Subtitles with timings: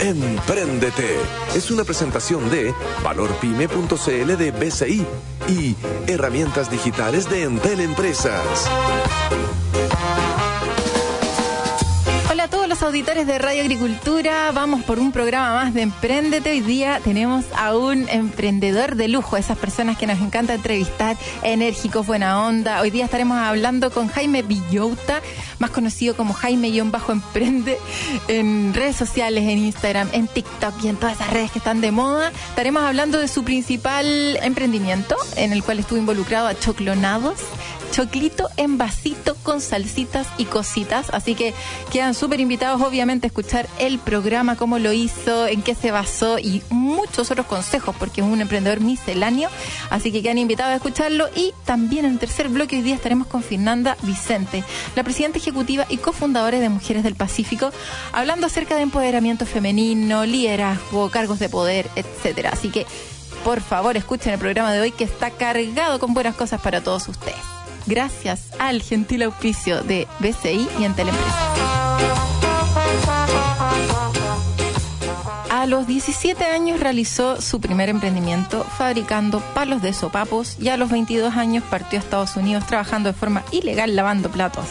[0.00, 1.16] Empréndete
[1.54, 5.06] es una presentación de valorpyme.cl de BCI
[5.48, 5.74] y
[6.06, 8.68] herramientas digitales de Entel Empresas.
[12.86, 16.52] Auditores de Radio Agricultura, vamos por un programa más de Emprendete.
[16.52, 22.06] Hoy día tenemos a un emprendedor de lujo, esas personas que nos encanta entrevistar, enérgicos,
[22.06, 22.80] buena onda.
[22.80, 25.20] Hoy día estaremos hablando con Jaime Villota,
[25.58, 27.76] más conocido como Jaime-Emprende,
[28.28, 31.90] en redes sociales, en Instagram, en TikTok y en todas esas redes que están de
[31.90, 32.30] moda.
[32.50, 37.40] Estaremos hablando de su principal emprendimiento, en el cual estuvo involucrado a Choclonados
[37.90, 41.10] choclito en vasito con salsitas y cositas.
[41.10, 41.54] Así que
[41.92, 46.38] quedan súper invitados, obviamente, a escuchar el programa, cómo lo hizo, en qué se basó
[46.38, 49.48] y muchos otros consejos, porque es un emprendedor misceláneo.
[49.90, 51.28] Así que quedan invitados a escucharlo.
[51.34, 55.86] Y también en el tercer bloque, hoy día estaremos con Fernanda Vicente, la presidenta ejecutiva
[55.88, 57.70] y cofundadora de Mujeres del Pacífico,
[58.12, 62.50] hablando acerca de empoderamiento femenino, liderazgo, cargos de poder, etcétera.
[62.52, 62.86] Así que
[63.44, 67.08] por favor escuchen el programa de hoy que está cargado con buenas cosas para todos
[67.08, 67.55] ustedes
[67.86, 71.08] gracias al gentil auspicio de BCI y Entel
[75.66, 80.90] A los 17 años realizó su primer emprendimiento fabricando palos de sopapos y a los
[80.90, 84.66] 22 años partió a Estados Unidos trabajando de forma ilegal lavando platos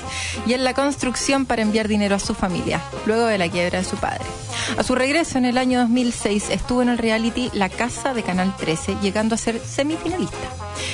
[0.47, 3.83] y en la construcción para enviar dinero a su familia, luego de la quiebra de
[3.83, 4.23] su padre.
[4.77, 8.55] A su regreso en el año 2006 estuvo en el reality La Casa de Canal
[8.55, 10.47] 13, llegando a ser semifinalista.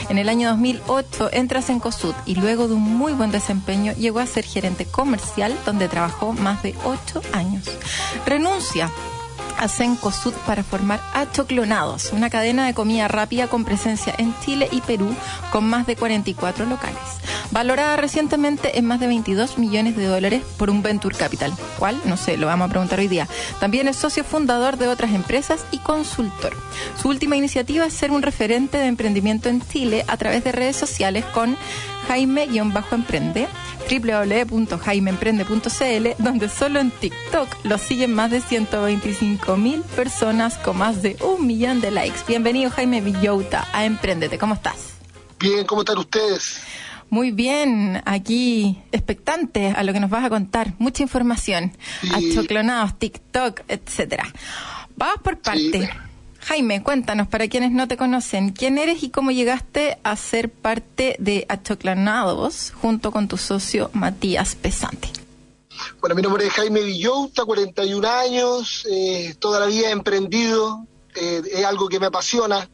[0.09, 4.19] En el año 2008 entra a Sencosud y luego de un muy buen desempeño llegó
[4.19, 7.65] a ser gerente comercial donde trabajó más de 8 años.
[8.25, 8.91] Renuncia
[9.61, 14.81] a Sencosud para formar Achoclonados, una cadena de comida rápida con presencia en Chile y
[14.81, 15.15] Perú
[15.51, 16.99] con más de 44 locales.
[17.51, 21.53] Valorada recientemente en más de 22 millones de dólares por un Venture Capital.
[21.77, 21.99] ¿Cuál?
[22.05, 23.27] No sé, lo vamos a preguntar hoy día.
[23.59, 26.55] También es socio fundador de otras empresas y consultor.
[26.99, 30.75] Su última iniciativa es ser un referente de emprendimiento en Chile a través de redes
[30.75, 31.57] sociales con
[32.11, 33.47] Jaime-Emprende
[33.89, 41.15] www.jaimeemprende.cl, donde solo en TikTok lo siguen más de 125 mil personas con más de
[41.21, 42.19] un millón de likes.
[42.27, 44.95] Bienvenido Jaime Villota a Emprendete, ¿cómo estás?
[45.39, 46.59] Bien, ¿cómo están ustedes?
[47.09, 50.73] Muy bien, aquí expectante a lo que nos vas a contar.
[50.79, 51.71] Mucha información,
[52.11, 54.25] a achoclonados, TikTok, etcétera.
[54.97, 55.89] Vamos por parte.
[56.41, 61.15] Jaime, cuéntanos, para quienes no te conocen, ¿quién eres y cómo llegaste a ser parte
[61.19, 65.09] de Achoclanados junto con tu socio Matías Pesante?
[65.99, 70.85] Bueno, mi nombre es Jaime Villota, 41 años, eh, toda la vida he emprendido,
[71.15, 72.69] eh, es algo que me apasiona.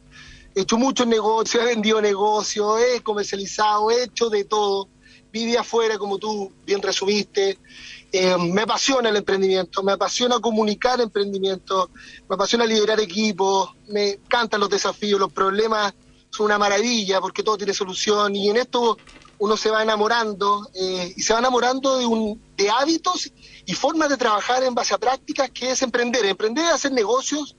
[0.54, 4.88] He hecho muchos negocios, he vendido negocios, he comercializado, he hecho de todo.
[5.30, 7.58] Viví afuera, como tú bien resumiste.
[8.10, 11.90] Eh, me apasiona el emprendimiento, me apasiona comunicar emprendimiento,
[12.28, 15.94] me apasiona liderar equipos, me encantan los desafíos, los problemas
[16.30, 18.96] son una maravilla porque todo tiene solución y en esto
[19.38, 23.30] uno se va enamorando eh, y se va enamorando de, un, de hábitos
[23.66, 26.24] y formas de trabajar en base a prácticas que es emprender.
[26.24, 27.56] Emprender es hacer negocios,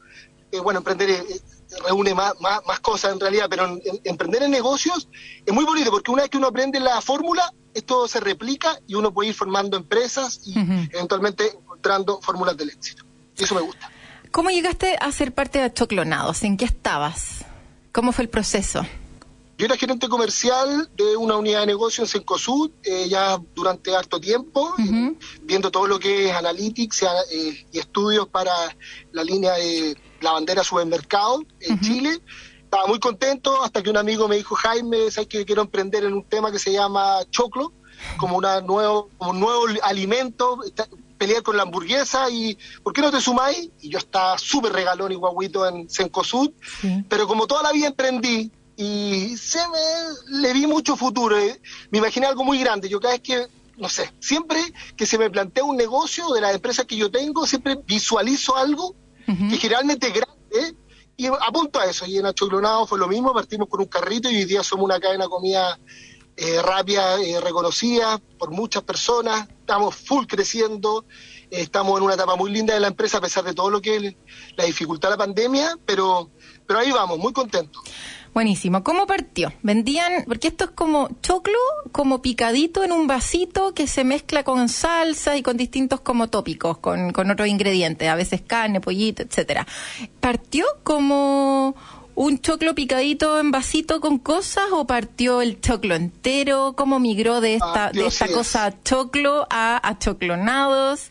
[0.52, 1.24] eh, bueno, emprender
[1.86, 5.08] reúne más, más, cosas en realidad, pero emprender en negocios
[5.46, 8.96] es muy bonito porque una vez que uno aprende la fórmula, esto se replica y
[8.96, 10.58] uno puede ir formando empresas y
[10.94, 13.04] eventualmente encontrando fórmulas del éxito.
[13.38, 13.92] Y eso me gusta.
[14.32, 16.44] ¿Cómo llegaste a ser parte de Achoclonados?
[16.44, 17.46] ¿En qué estabas?
[17.92, 18.86] ¿Cómo fue el proceso?
[19.58, 24.18] Yo era gerente comercial de una unidad de negocio en Sencosud eh, ya durante harto
[24.18, 24.74] tiempo,
[25.42, 28.54] viendo todo lo que es analytics eh, y estudios para
[29.12, 32.22] la línea de la bandera supermercado en Chile
[32.70, 36.14] estaba muy contento hasta que un amigo me dijo, Jaime, ¿sabes que quiero emprender en
[36.14, 37.74] un tema que se llama choclo?
[38.18, 40.60] Como, una nuevo, un nuevo alimento,
[41.18, 43.72] pelear con la hamburguesa y ¿por qué no te sumáis?
[43.82, 46.52] Y yo estaba súper regalón y guaguito en Sencosud,
[47.10, 51.98] pero como toda la vida emprendí y se me, le vi mucho futuro, eh, me
[51.98, 52.88] imaginé algo muy grande.
[52.88, 54.62] Yo cada vez que, no sé, siempre
[54.96, 58.96] que se me plantea un negocio de la empresa que yo tengo, siempre visualizo algo
[59.26, 60.78] que generalmente es grande
[61.20, 64.38] y apunto a eso, y en Achoclonado fue lo mismo, partimos con un carrito y
[64.38, 65.78] hoy día somos una cadena de comida
[66.40, 71.06] eh, eh, reconocida por muchas personas, estamos full creciendo,
[71.52, 73.96] Estamos en una etapa muy linda de la empresa a pesar de todo lo que
[73.96, 74.16] es
[74.56, 76.30] la dificultad de la pandemia, pero,
[76.68, 77.82] pero ahí vamos, muy contentos.
[78.34, 78.84] Buenísimo.
[78.84, 79.52] ¿Cómo partió?
[79.64, 81.58] Vendían, porque esto es como choclo,
[81.92, 86.78] como picadito en un vasito que se mezcla con salsa y con distintos como tópicos,
[86.78, 89.66] con, con otros ingredientes, a veces carne, pollito, etcétera.
[90.20, 91.76] ¿Partió como
[92.22, 96.74] un choclo picadito en vasito con cosas o partió el choclo entero?
[96.76, 101.08] ¿Cómo migró de esta, de esta cosa choclo a achoclonados?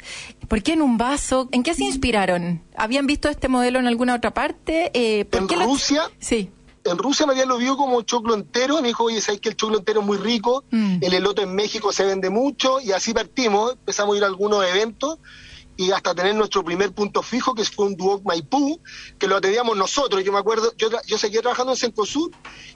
[0.48, 1.48] ¿Por qué en un vaso?
[1.50, 2.62] ¿En qué se inspiraron?
[2.76, 4.90] ¿Habían visto este modelo en alguna otra parte?
[4.92, 6.02] Eh, ¿por en Rusia.
[6.18, 6.50] Sí
[6.84, 9.56] en Rusia me habían lo vio como choclo entero, me dijo, oye, sabes que el
[9.56, 10.98] choclo entero es muy rico, mm.
[11.02, 14.64] el elote en México se vende mucho, y así partimos, empezamos a ir a algunos
[14.64, 15.18] eventos,
[15.78, 18.80] y hasta tener nuestro primer punto fijo, que fue un Duoc Maipú,
[19.16, 22.32] que lo atendíamos nosotros, yo me acuerdo, yo, yo seguía trabajando en Cencosud,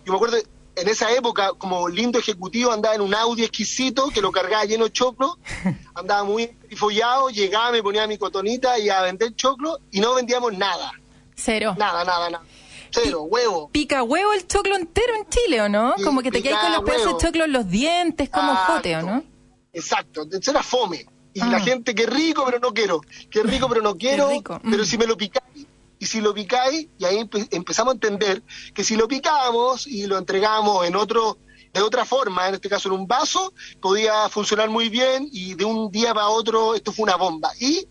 [0.07, 0.39] y me acuerdo,
[0.77, 4.85] en esa época, como lindo ejecutivo, andaba en un Audi exquisito, que lo cargaba lleno
[4.85, 5.37] de choclo,
[5.97, 10.57] andaba muy follado, llegaba, me ponía mi cotonita y a vender choclo, y no vendíamos
[10.57, 10.93] nada.
[11.35, 11.75] Cero.
[11.77, 12.45] Nada, nada, nada.
[12.93, 13.69] Cero, huevo.
[13.71, 15.95] Pica huevo el choclo entero en Chile, ¿o no?
[16.05, 19.03] como que te quedas con los pedazos de choclo en los dientes, como jote, ¿o
[19.03, 19.25] no?
[19.73, 21.05] Exacto, era fome.
[21.35, 21.61] Y la ah.
[21.61, 23.01] gente, qué rico, pero no quiero.
[23.31, 24.29] Qué rico, pero no quiero.
[24.45, 24.87] Pero mm.
[24.87, 25.67] si me lo picáis,
[25.99, 28.43] y si lo picáis, y ahí empezamos a entender
[28.75, 31.39] que si lo picábamos y lo entregamos en otro
[31.73, 35.65] de otra forma, en este caso en un vaso, podía funcionar muy bien y de
[35.65, 37.51] un día para otro esto fue una bomba.
[37.59, 37.87] Y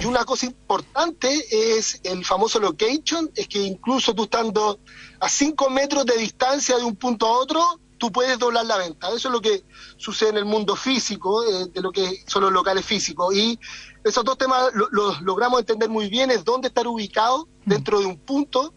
[0.00, 4.80] y una cosa importante es el famoso location, es que incluso tú estando
[5.20, 9.08] a 5 metros de distancia de un punto a otro, tú puedes doblar la venta.
[9.08, 9.64] Eso es lo que
[9.96, 13.34] sucede en el mundo físico, eh, de lo que son los locales físicos.
[13.34, 13.58] Y
[14.04, 18.18] esos dos temas los logramos entender muy bien, es dónde estar ubicado dentro de un
[18.18, 18.74] punto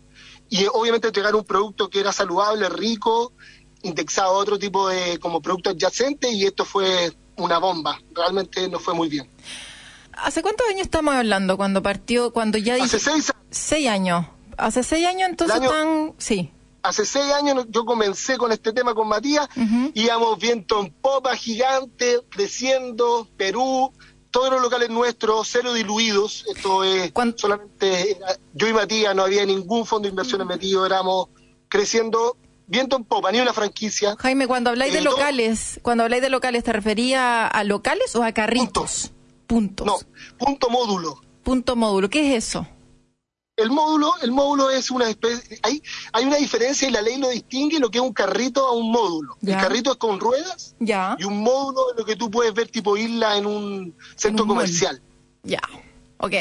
[0.50, 3.34] y obviamente entregar un producto que era saludable, rico,
[3.84, 8.00] indexado a otro tipo de como producto adyacente y esto fue una bomba.
[8.14, 9.30] Realmente nos fue muy bien.
[10.14, 12.76] ¿Hace cuántos años estamos hablando cuando partió, cuando ya...
[12.84, 13.46] Hace seis años.
[13.52, 14.26] Seis años.
[14.58, 16.16] Hace seis años entonces están...
[16.18, 16.52] Sí.
[16.88, 19.48] Hace seis años yo comencé con este tema con Matías,
[19.94, 23.92] íbamos viento en popa gigante, creciendo, Perú,
[24.32, 28.18] todos los locales nuestros, cero diluidos, esto es solamente
[28.54, 31.28] yo y Matías, no había ningún fondo de inversiones metido, éramos
[31.68, 32.38] creciendo
[32.68, 34.16] viento en popa, ni una franquicia.
[34.20, 38.32] Jaime, cuando habláis de locales, cuando habláis de locales, ¿te refería a locales o a
[38.32, 39.12] carritos?
[39.48, 39.88] puntos.
[39.88, 39.98] No,
[40.38, 41.22] punto módulo.
[41.44, 42.68] Punto módulo, ¿qué es eso?
[43.58, 45.82] El módulo, el módulo es una especie, hay,
[46.14, 48.92] hay una diferencia y la ley lo distingue lo que es un carrito a un
[48.92, 49.36] módulo.
[49.42, 51.16] El carrito es con ruedas ya.
[51.18, 55.02] y un módulo es lo que tú puedes ver tipo isla en un centro comercial.
[55.42, 55.62] Ya,
[56.20, 56.34] ok.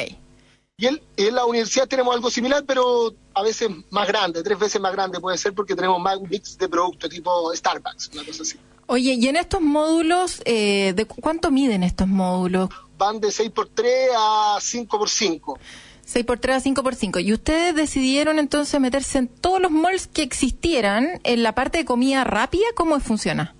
[0.76, 4.92] Y en la universidad tenemos algo similar, pero a veces más grande, tres veces más
[4.92, 8.58] grande puede ser porque tenemos más mix de productos tipo Starbucks, una cosa así.
[8.88, 12.68] Oye, ¿y en estos módulos, eh, de cuánto miden estos módulos?
[12.98, 13.84] van de 6x3
[14.16, 15.58] a 5x5.
[16.06, 17.24] 6x3 a 5x5.
[17.24, 21.84] ¿Y ustedes decidieron entonces meterse en todos los malls que existieran en la parte de
[21.84, 22.64] comida rápida?
[22.76, 23.54] ¿Cómo funciona?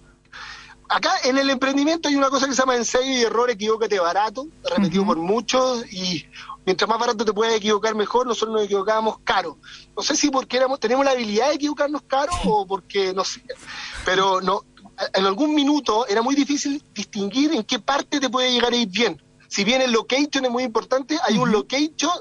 [0.88, 4.46] Acá en el emprendimiento hay una cosa que se llama ensayo y error, equivócate barato,
[4.70, 6.24] repetido por muchos, y
[6.64, 9.58] mientras más barato te puedes equivocar mejor, nosotros nos equivocábamos caro.
[9.96, 13.42] No sé si porque éramos, tenemos la habilidad de equivocarnos caro o porque no sé,
[14.04, 14.62] pero no,
[15.12, 18.88] en algún minuto era muy difícil distinguir en qué parte te puede llegar a ir
[18.88, 22.12] bien si bien el location es muy importante, hay un location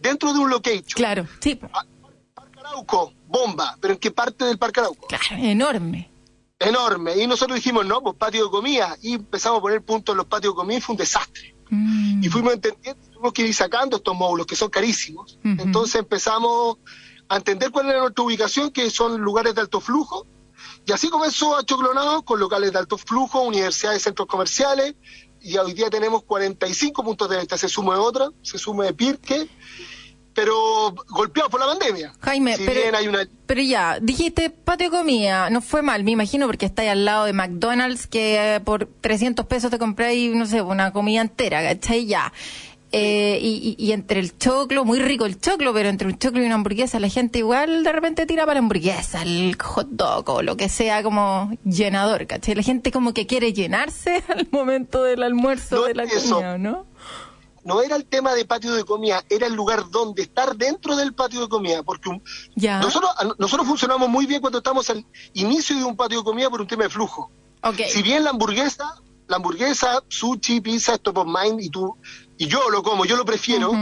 [0.00, 0.94] dentro de un location.
[0.94, 1.56] Claro, sí.
[1.56, 5.06] Parque Arauco, bomba, pero ¿en qué parte del Parque Arauco?
[5.06, 6.10] Claro, enorme.
[6.58, 7.16] Enorme.
[7.16, 8.96] Y nosotros dijimos, no, pues patio de comida.
[9.00, 11.54] Y empezamos a poner puntos en los patios de comida y fue un desastre.
[11.70, 12.24] Mm.
[12.24, 15.38] Y fuimos entendiendo, tuvimos que ir sacando estos módulos que son carísimos.
[15.44, 16.78] Entonces empezamos
[17.28, 20.26] a entender cuál era nuestra ubicación, que son lugares de alto flujo.
[20.84, 24.94] Y así comenzó a Choclonado con locales de alto flujo, universidades, centros comerciales,
[25.40, 29.48] y hoy día tenemos 45 puntos de venta, se sume otra, se sume Pirque,
[30.34, 32.12] pero golpeado por la pandemia.
[32.20, 32.56] Jaime,
[33.46, 37.32] pero, ya, dijiste patio comida, no fue mal, me imagino, porque estáis al lado de
[37.32, 42.06] McDonald's que eh, por 300 pesos te compráis, no sé, una comida entera, ¿cachai?
[42.06, 42.32] Ya.
[42.90, 46.54] Eh, y, entre el choclo, muy rico el choclo, pero entre un choclo y una
[46.54, 50.56] hamburguesa, la gente igual de repente tira para la hamburguesa, el hot dog o lo
[50.56, 52.54] que sea como llenador, ¿cachai?
[52.54, 56.86] La gente como que quiere llenarse al momento del almuerzo de la comida, ¿no?
[57.62, 61.12] No era el tema de patio de comida, era el lugar donde estar dentro del
[61.12, 62.18] patio de comida, porque
[62.56, 65.04] Nosotros, nosotros funcionamos muy bien cuando estamos al
[65.34, 67.30] inicio de un patio de comida por un tema de flujo.
[67.90, 68.94] Si bien la hamburguesa,
[69.26, 71.94] la hamburguesa, sushi, pizza, top of mind, y tú
[72.38, 73.72] y yo lo como, yo lo prefiero,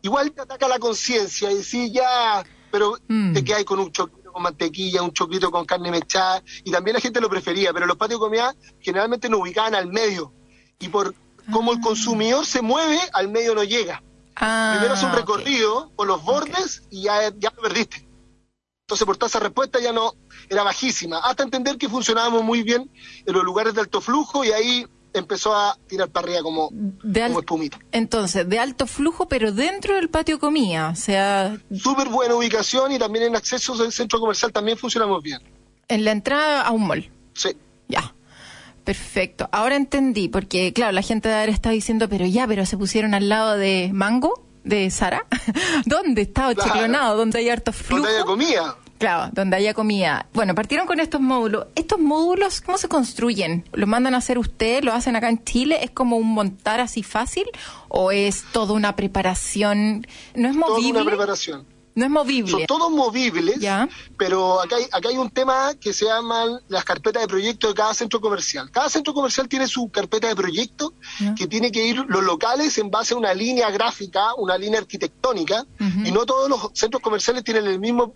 [0.00, 3.34] igual te ataca la conciencia y decís ya, pero mm.
[3.34, 7.00] te quedas con un choquito con mantequilla, un choquito con carne mechada, y también la
[7.00, 10.32] gente lo prefería, pero los patios de comida generalmente nos ubicaban al medio,
[10.78, 11.14] y por
[11.52, 14.02] como el consumidor se mueve, al medio no llega.
[14.36, 18.06] Ah, Primero hace un recorrido por los bordes y ya, ya lo perdiste.
[18.86, 20.12] Entonces, por tasa de respuesta ya no
[20.48, 22.90] era bajísima, hasta entender que funcionábamos muy bien
[23.24, 24.86] en los lugares de alto flujo y ahí
[25.18, 27.78] empezó a tirar para arriba como, De como espumita.
[27.92, 32.98] Entonces, de alto flujo, pero dentro del patio comida, o sea, Súper buena ubicación y
[32.98, 35.40] también en accesos del centro comercial también funcionamos bien.
[35.88, 37.10] en la entrada a un mall.
[37.34, 37.50] Sí.
[37.88, 38.12] Ya.
[38.84, 39.48] Perfecto.
[39.52, 43.14] Ahora entendí, porque claro, la gente de haber estado diciendo, pero ya, pero se pusieron
[43.14, 45.26] al lado de Mango, de Sara.
[45.86, 46.70] ¿Dónde está Claro.
[46.72, 47.16] Chiclonado?
[47.16, 48.02] ¿Dónde hay harto flujo?
[48.02, 48.76] Donde haya comida.
[48.98, 50.26] Claro, donde haya comida.
[50.32, 51.66] Bueno, partieron con estos módulos.
[51.74, 53.64] ¿Estos módulos cómo se construyen?
[53.72, 54.84] ¿Los mandan a hacer ustedes?
[54.84, 55.80] ¿Lo hacen acá en Chile?
[55.82, 57.44] ¿Es como un montar así fácil?
[57.88, 60.06] ¿O es toda una preparación?
[60.34, 61.00] ¿No es Toda movible?
[61.02, 61.66] una preparación.
[61.96, 62.50] No es movible.
[62.52, 63.88] Son todos movibles, Ya.
[64.18, 67.74] pero acá hay, acá hay un tema que se llaman las carpetas de proyecto de
[67.74, 68.70] cada centro comercial.
[68.70, 71.34] Cada centro comercial tiene su carpeta de proyecto Ya.
[71.34, 75.64] que tiene que ir los locales en base a una línea gráfica, una línea arquitectónica,
[76.04, 78.14] y no todos los centros comerciales tienen el mismo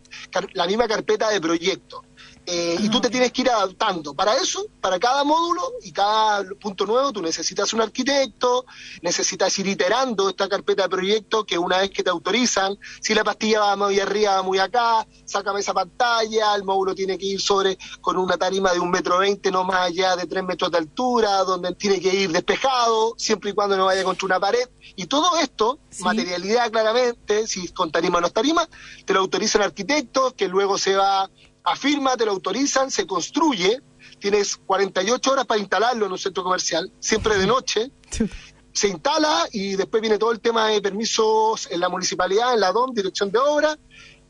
[0.53, 2.05] la misma carpeta de proyecto.
[2.53, 4.13] Eh, Y tú te tienes que ir adaptando.
[4.13, 8.65] Para eso, para cada módulo y cada punto nuevo, tú necesitas un arquitecto,
[9.03, 13.23] necesitas ir iterando esta carpeta de proyecto que una vez que te autorizan, si la
[13.23, 17.41] pastilla va muy arriba, va muy acá, sácame esa pantalla, el módulo tiene que ir
[17.41, 20.79] sobre con una tarima de un metro veinte, no más allá de tres metros de
[20.79, 24.69] altura, donde tiene que ir despejado, siempre y cuando no vaya contra una pared.
[24.97, 26.03] Y todo esto, Sí.
[26.03, 28.69] materialidad claramente, si con tarima o no es tarima,
[29.05, 31.29] te lo autorizan arquitectos, que luego se va
[31.65, 33.81] a firma, te lo autorizan, se construye,
[34.19, 37.91] tienes 48 horas para instalarlo en un centro comercial, siempre de noche,
[38.73, 42.73] se instala y después viene todo el tema de permisos en la municipalidad, en la
[42.73, 43.77] DOM, dirección de obra,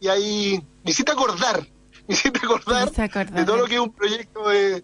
[0.00, 1.66] y ahí hiciste acordar,
[2.08, 4.82] hiciste acordar, de todo lo que es un proyecto de,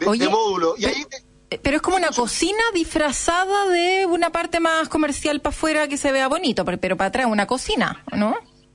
[0.00, 0.74] de- Oye, de módulo.
[0.78, 5.40] Y ahí te- Eh, Pero es como una cocina disfrazada de una parte más comercial
[5.42, 8.34] para afuera que se vea bonito, pero, pero para atrás una cocina, ¿no?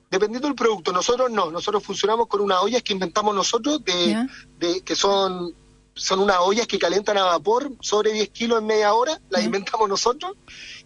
[0.10, 4.82] Dependiendo del producto, nosotros no, nosotros funcionamos con unas ollas que inventamos nosotros, de, de
[4.82, 5.54] que son
[6.00, 9.90] son unas ollas que calentan a vapor sobre 10 kilos en media hora, las inventamos
[9.90, 10.38] nosotros,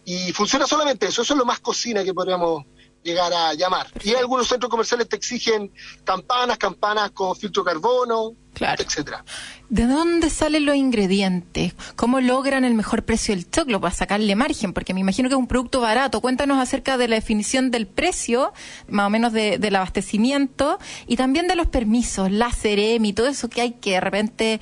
[0.03, 2.65] y funciona solamente eso, eso es lo más cocina que podríamos
[3.03, 3.88] llegar a llamar.
[4.03, 5.72] Y algunos centros comerciales te exigen
[6.03, 8.83] campanas, campanas con filtro carbono, Claro.
[8.83, 9.25] etcétera.
[9.69, 11.74] ¿De dónde salen los ingredientes?
[11.95, 14.74] ¿Cómo logran el mejor precio del choclo para sacarle margen?
[14.74, 16.22] Porque me imagino que es un producto barato.
[16.22, 18.53] Cuéntanos acerca de la definición del precio,
[18.88, 23.27] más o menos de- del abastecimiento, y también de los permisos, la CEREM y todo
[23.27, 24.62] eso que hay que de repente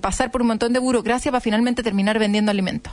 [0.00, 2.92] pasar por un montón de burocracia para finalmente terminar vendiendo alimentos.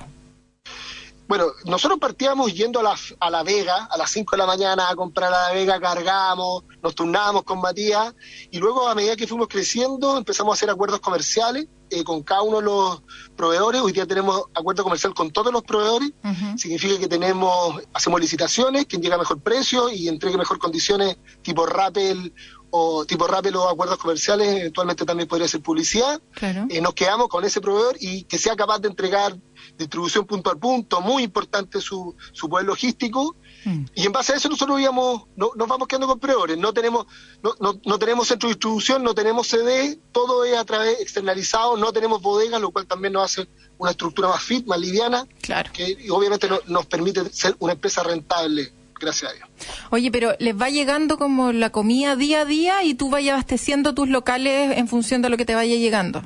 [1.29, 4.89] Bueno, nosotros partíamos yendo a la, a la Vega a las 5 de la mañana
[4.89, 8.15] a comprar a la Vega, cargamos, nos turnábamos con Matías
[8.49, 12.41] y luego a medida que fuimos creciendo empezamos a hacer acuerdos comerciales eh, con cada
[12.41, 13.03] uno de los
[13.35, 13.81] proveedores.
[13.81, 16.11] Hoy día tenemos acuerdo comercial con todos los proveedores.
[16.57, 21.65] Significa que tenemos, hacemos licitaciones, quien llega a mejor precio y entregue mejor condiciones tipo
[21.65, 22.33] Rappel
[22.71, 26.21] o tipo Rappel o acuerdos comerciales, eventualmente también podría ser publicidad.
[26.33, 26.67] Claro.
[26.69, 29.35] Eh, nos quedamos con ese proveedor y que sea capaz de entregar
[29.77, 33.35] distribución punto a punto, muy importante su, su poder logístico.
[33.65, 33.85] Mm.
[33.95, 36.57] Y en base a eso nosotros íbamos, no, nos vamos quedando con proveedores.
[36.57, 37.05] No tenemos,
[37.43, 41.75] no, no, no tenemos centro de distribución, no tenemos CD, todo es a través externalizado,
[41.77, 43.47] no tenemos bodegas, lo cual también nos hace
[43.77, 45.71] una estructura más fit, más liviana, Claro.
[45.73, 49.49] que obviamente no- nos permite ser una empresa rentable, gracias a Dios.
[49.91, 53.93] Oye, pero les va llegando como la comida día a día y tú vayas abasteciendo
[53.93, 56.21] tus locales en función de lo que te vaya llegando.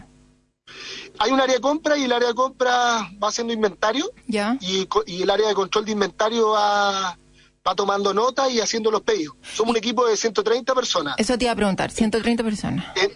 [1.19, 4.57] Hay un área de compra y el área de compra va haciendo inventario ¿Ya?
[4.61, 7.17] y, y el área de control de inventario va,
[7.67, 9.35] va tomando nota y haciendo los pedidos.
[9.41, 11.15] Somos un equipo de 130 personas.
[11.17, 12.85] Eso te iba a preguntar, 130 personas.
[12.95, 13.11] En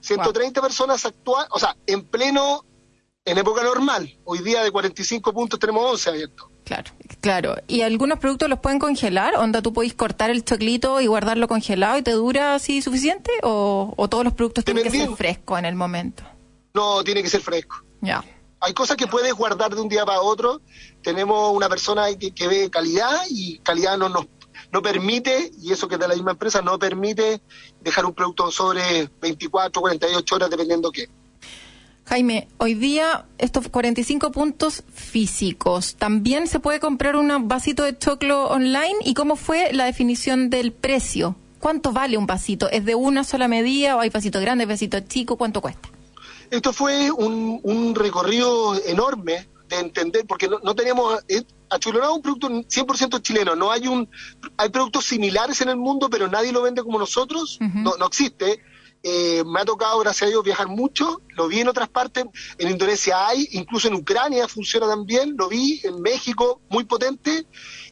[0.00, 2.64] 130 personas actual, o sea, en pleno,
[3.24, 4.18] en época normal.
[4.24, 6.48] Hoy día de 45 puntos tenemos 11 abiertos.
[6.64, 7.56] Claro, claro.
[7.66, 9.36] ¿Y algunos productos los pueden congelar?
[9.36, 13.30] ¿Onda tú podéis cortar el choclito y guardarlo congelado y te dura así suficiente?
[13.42, 16.22] ¿O, o todos los productos tienen que ser frescos en el momento?
[16.74, 17.84] No tiene que ser fresco.
[18.00, 18.24] Ya.
[18.62, 20.60] Hay cosas que puedes guardar de un día para otro.
[21.02, 24.26] Tenemos una persona que, que ve calidad y calidad no nos
[24.72, 27.42] no permite, y eso que es de la misma empresa, no permite
[27.82, 31.08] dejar un producto sobre 24, 48 horas, dependiendo qué.
[32.06, 38.48] Jaime, hoy día estos 45 puntos físicos, ¿también se puede comprar un vasito de choclo
[38.48, 38.96] online?
[39.04, 41.36] ¿Y cómo fue la definición del precio?
[41.60, 42.68] ¿Cuánto vale un vasito?
[42.70, 45.36] ¿Es de una sola medida o hay vasito grande, vasito chico?
[45.36, 45.90] ¿Cuánto cuesta?
[46.52, 51.18] Esto fue un, un recorrido enorme de entender, porque no, no tenemos...
[51.28, 54.06] eh, Achulonado es un producto 100% chileno, no hay un...
[54.58, 58.60] Hay productos similares en el mundo, pero nadie lo vende como nosotros, no, no existe.
[59.02, 62.24] Eh, me ha tocado, gracias a Dios, viajar mucho, lo vi en otras partes,
[62.58, 67.46] en Indonesia hay, incluso en Ucrania funciona también, lo vi en México, muy potente.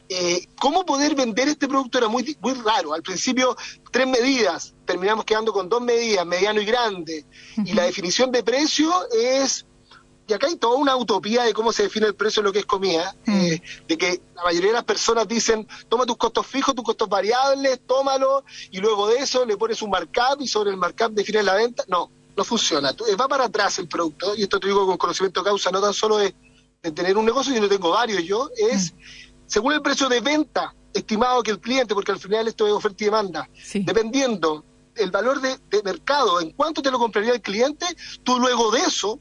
[0.07, 2.93] Eh, ¿Cómo poder vender este producto era muy, muy raro?
[2.93, 3.55] Al principio,
[3.91, 7.25] tres medidas, terminamos quedando con dos medidas, mediano y grande.
[7.65, 9.65] Y la definición de precio es
[10.31, 12.59] y acá hay toda una utopía de cómo se define el precio de lo que
[12.59, 13.31] es comida, mm.
[13.33, 17.09] eh, de que la mayoría de las personas dicen, toma tus costos fijos, tus costos
[17.09, 21.43] variables, tómalo, y luego de eso le pones un markup y sobre el markup defines
[21.43, 21.83] la venta.
[21.89, 22.91] No, no funciona.
[23.09, 25.81] Eh, va para atrás el producto, y esto te digo con conocimiento de causa, no
[25.81, 26.33] tan solo de,
[26.95, 28.97] tener un negocio, sino tengo varios yo, es mm.
[29.47, 33.03] según el precio de venta estimado que el cliente, porque al final esto es oferta
[33.03, 34.63] y demanda, dependiendo
[34.95, 37.85] el valor de, de mercado, en cuánto te lo compraría el cliente,
[38.23, 39.19] tú luego de eso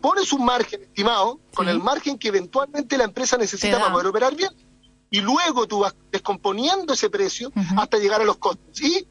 [0.00, 4.34] pones un margen estimado con el margen que eventualmente la empresa necesita para poder operar
[4.34, 4.50] bien.
[5.10, 8.80] Y luego tú vas descomponiendo ese precio hasta llegar a los costos.
[8.80, 9.06] Y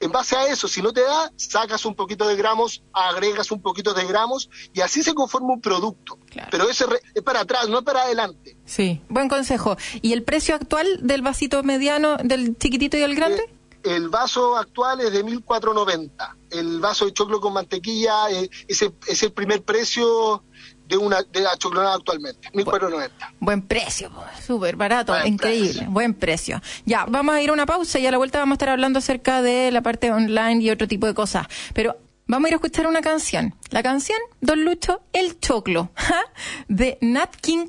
[0.00, 3.62] en base a eso, si no te da, sacas un poquito de gramos, agregas un
[3.62, 6.18] poquito de gramos y así se conforma un producto.
[6.50, 6.84] Pero ese
[7.14, 8.56] es para atrás, no es para adelante.
[8.64, 9.76] Sí, buen consejo.
[10.02, 13.42] ¿Y el precio actual del vasito mediano, del chiquitito y el grande?
[13.42, 13.53] Eh,
[13.84, 16.36] el vaso actual es de 1490.
[16.50, 20.42] El vaso de choclo con mantequilla eh, es, el primer precio
[20.86, 23.34] de una de la choclonada actualmente, 1490.
[23.40, 24.10] Buen precio,
[24.44, 26.60] súper barato, increíble, buen precio.
[26.84, 28.98] Ya, vamos a ir a una pausa y a la vuelta vamos a estar hablando
[28.98, 31.46] acerca de la parte online y otro tipo de cosas.
[31.72, 33.54] Pero vamos a ir a escuchar una canción.
[33.70, 35.90] La canción, Don Lucho, El Choclo,
[36.68, 37.66] de Nat King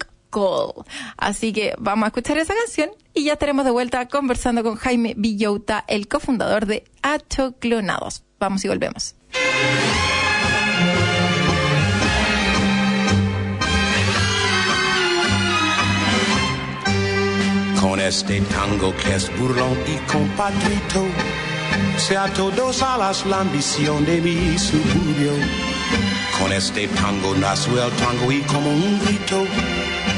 [1.17, 5.13] Así que vamos a escuchar esa canción y ya estaremos de vuelta conversando con Jaime
[5.15, 8.23] Villota, el cofundador de Achoclonados.
[8.39, 9.15] Vamos y volvemos.
[17.79, 21.05] Con este tango que es burlón y compatrito,
[21.97, 25.33] sea todos alas la ambición de mi suburbio.
[26.39, 29.45] Con este tango nació el tango y como un grito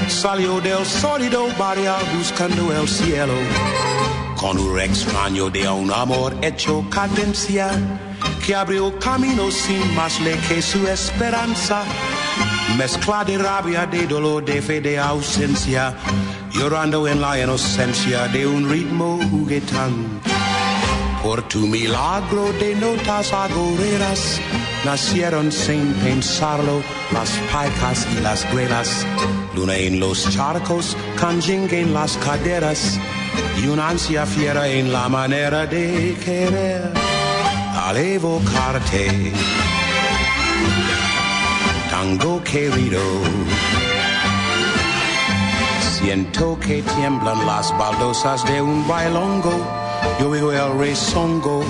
[0.08, 3.34] salió del sólido barrio buscando el cielo.
[4.36, 7.72] Con un extraño de un amor hecho cadencia,
[8.46, 11.84] que abrió camino sin más le que su esperanza.
[12.78, 15.96] Mezcla de rabia, de dolor, de fe, de ausencia,
[16.52, 20.22] llorando en la inocencia de un ritmo juguetón.
[21.28, 24.40] Por tu milagro de notas agoreras,
[24.86, 29.06] nacieron sin pensarlo las paicas y las grelas
[29.54, 32.98] luna en los charcos, canjingue en las caderas
[33.62, 36.94] y una ansia fiera en la manera de querer.
[37.76, 39.34] Al evocarte,
[41.90, 43.02] tango querido,
[46.00, 49.87] siento que tiemblan las baldosas de un bailongo,
[50.20, 51.64] yo oigo el rezongo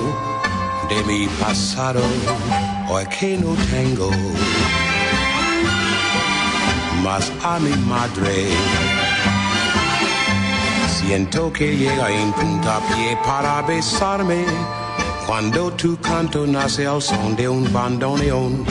[0.89, 2.01] de mi pasado,
[2.89, 4.09] hoy que no tengo
[7.03, 8.47] más a mi madre.
[10.89, 14.45] Siento que llega en puntapié para besarme
[15.25, 18.65] cuando tu canto nace al son de un bandoneón.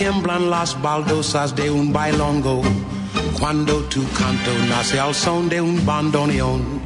[0.00, 2.62] Tiemblan las baldosas de un bailongo
[3.38, 6.79] cuando tu canto nace al son de un bandoneón.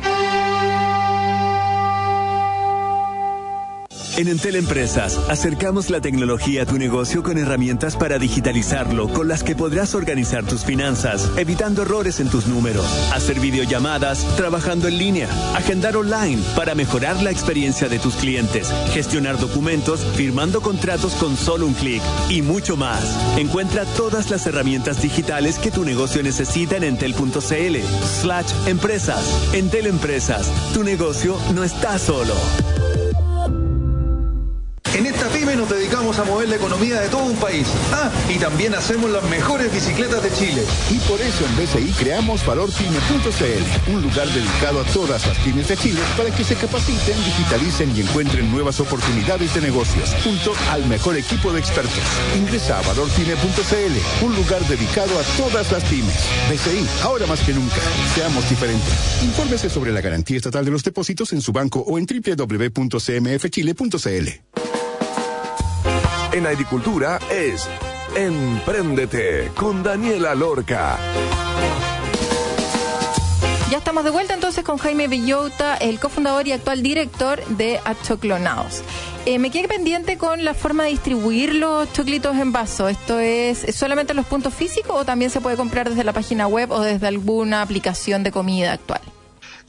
[4.16, 9.42] En Entel Empresas, acercamos la tecnología a tu negocio con herramientas para digitalizarlo, con las
[9.42, 15.28] que podrás organizar tus finanzas, evitando errores en tus números, hacer videollamadas, trabajando en línea,
[15.56, 21.66] agendar online para mejorar la experiencia de tus clientes, gestionar documentos, firmando contratos con solo
[21.66, 23.02] un clic y mucho más.
[23.36, 27.76] Encuentra todas las herramientas digitales que tu negocio necesita en entel.cl
[28.20, 29.52] slash empresas.
[29.52, 32.34] Entel Empresas, tu negocio no está solo.
[34.94, 37.66] En esta pyme nos dedicamos a mover la economía de todo un país.
[37.92, 40.64] Ah, y también hacemos las mejores bicicletas de Chile.
[40.88, 45.76] Y por eso en BCI creamos valorpyme.cl, un lugar dedicado a todas las pymes de
[45.76, 51.16] Chile para que se capaciten, digitalicen y encuentren nuevas oportunidades de negocios, junto al mejor
[51.16, 51.98] equipo de expertos.
[52.38, 56.14] Ingresa a valorpyme.cl, un lugar dedicado a todas las pymes.
[56.48, 57.80] BCI, ahora más que nunca.
[58.14, 58.94] Seamos diferentes.
[59.24, 64.83] Infórmese sobre la garantía estatal de los depósitos en su banco o en www.cmfchile.cl
[66.34, 67.68] en agricultura es
[68.16, 70.98] Empréndete con Daniela Lorca.
[73.70, 78.82] Ya estamos de vuelta entonces con Jaime Villota, el cofundador y actual director de Achoclonados.
[79.26, 82.88] Eh, me quedé pendiente con la forma de distribuir los choclitos en vaso.
[82.88, 86.72] ¿Esto es solamente los puntos físicos o también se puede comprar desde la página web
[86.72, 89.02] o desde alguna aplicación de comida actual?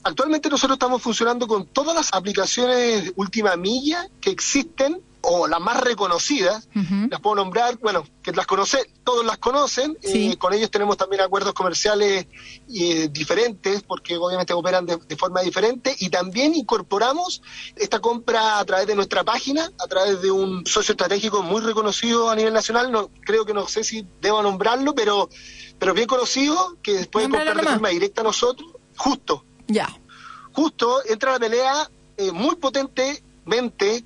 [0.01, 5.81] Actualmente nosotros estamos funcionando con todas las aplicaciones última milla que existen o las más
[5.81, 6.69] reconocidas,
[7.09, 11.21] las puedo nombrar, bueno, que las conoce, todos las conocen, eh, con ellos tenemos también
[11.21, 12.27] acuerdos comerciales
[12.73, 17.41] eh, diferentes, porque obviamente operan de, forma diferente, y también incorporamos
[17.75, 22.29] esta compra a través de nuestra página, a través de un socio estratégico muy reconocido
[22.29, 25.29] a nivel nacional, no creo que no sé si debo nombrarlo, pero,
[25.79, 29.43] pero bien conocido, que después de comprar de forma directa a nosotros, justo.
[29.67, 29.89] Ya.
[30.53, 33.24] Justo entra la pelea eh, muy potente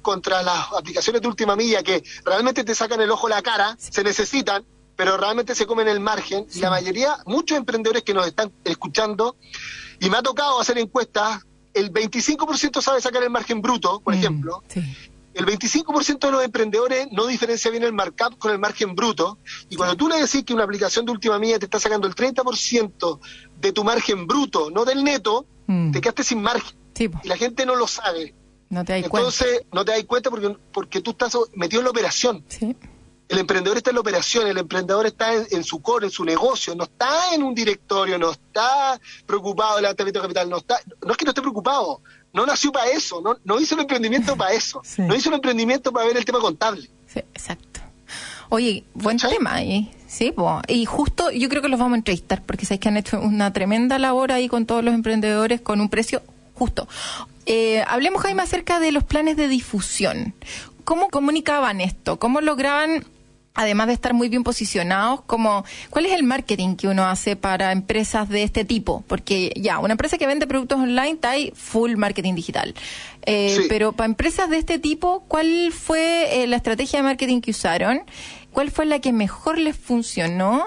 [0.02, 4.04] contra las aplicaciones de última milla que realmente te sacan el ojo la cara, se
[4.04, 6.46] necesitan, pero realmente se comen el margen.
[6.54, 9.38] Y la mayoría, muchos emprendedores que nos están escuchando,
[10.00, 14.18] y me ha tocado hacer encuestas, el 25% sabe sacar el margen bruto, por mm,
[14.18, 14.64] ejemplo.
[15.34, 19.38] El 25% de los emprendedores no diferencia bien el markup con el margen bruto.
[19.70, 22.16] Y cuando tú le decís que una aplicación de última milla te está sacando el
[22.16, 23.20] 30%
[23.62, 25.92] de tu margen bruto, no del neto, mm.
[25.92, 26.78] te quedaste sin margen.
[27.24, 28.36] Y la gente no lo sabe.
[28.70, 32.44] No te Entonces, no te das cuenta porque, porque tú estás metido en la operación.
[32.48, 32.76] Sí.
[33.28, 36.74] El emprendedor está en la operación, el emprendedor está en, su core, en su negocio,
[36.74, 41.12] no está en un directorio, no está preocupado del levantamiento de capital, no está, no
[41.12, 42.02] es que no esté preocupado,
[42.34, 45.92] no nació para eso, no, no hizo el emprendimiento para eso, no hizo el emprendimiento
[45.92, 46.90] para ver el tema contable.
[47.06, 47.82] Sí, exacto.
[48.50, 49.92] Oye, buen tema ahí.
[50.08, 50.34] Sí,
[50.68, 53.54] y justo yo creo que los vamos a entrevistar porque sabéis que han hecho una
[53.54, 56.24] tremenda labor ahí con todos los emprendedores con un precio
[56.56, 56.88] justo.
[57.52, 60.36] Eh, hablemos, Jaime, acerca de los planes de difusión.
[60.84, 62.20] ¿Cómo comunicaban esto?
[62.20, 63.04] ¿Cómo lograban
[63.56, 67.72] además de estar muy bien posicionados, como cuál es el marketing que uno hace para
[67.72, 71.96] empresas de este tipo, porque ya una empresa que vende productos online está ahí full
[71.96, 72.74] marketing digital,
[73.26, 77.52] eh, pero para empresas de este tipo, ¿cuál fue eh, la estrategia de marketing que
[77.52, 78.04] usaron?
[78.54, 80.66] ¿Cuál fue la que mejor les funcionó?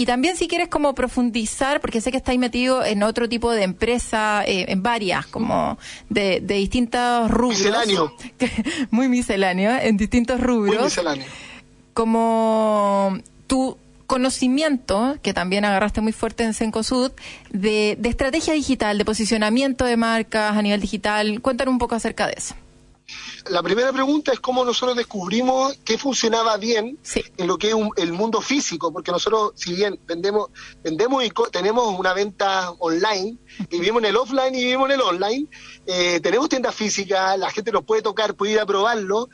[0.00, 3.64] Y también si quieres como profundizar, porque sé que estáis metido en otro tipo de
[3.64, 5.76] empresa, eh, en varias, como
[6.08, 7.58] de, distintos rubros.
[7.58, 8.16] Misceláneo.
[8.90, 10.74] muy misceláneo, en distintos rubros.
[10.74, 11.26] Muy misceláneo.
[11.92, 17.12] Como tu conocimiento, que también agarraste muy fuerte en Sencosud,
[17.50, 21.42] de, de estrategia digital, de posicionamiento de marcas a nivel digital.
[21.42, 22.54] Cuéntanos un poco acerca de eso.
[23.48, 26.98] La primera pregunta es cómo nosotros descubrimos qué funcionaba bien
[27.36, 30.50] en lo que es el mundo físico, porque nosotros, si bien vendemos,
[30.82, 33.38] vendemos y tenemos una venta online,
[33.70, 35.46] vivimos en el offline y vivimos en el online,
[35.86, 39.28] eh, tenemos tiendas físicas, la gente nos puede tocar, puede ir a probarlo.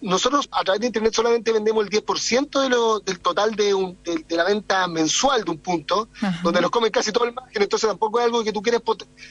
[0.00, 4.36] Nosotros a través de Internet solamente vendemos el 10% de lo, del total de, de,
[4.36, 6.08] la venta mensual de un punto,
[6.42, 8.82] donde nos comen casi todo el margen, entonces tampoco es algo que tú quieres,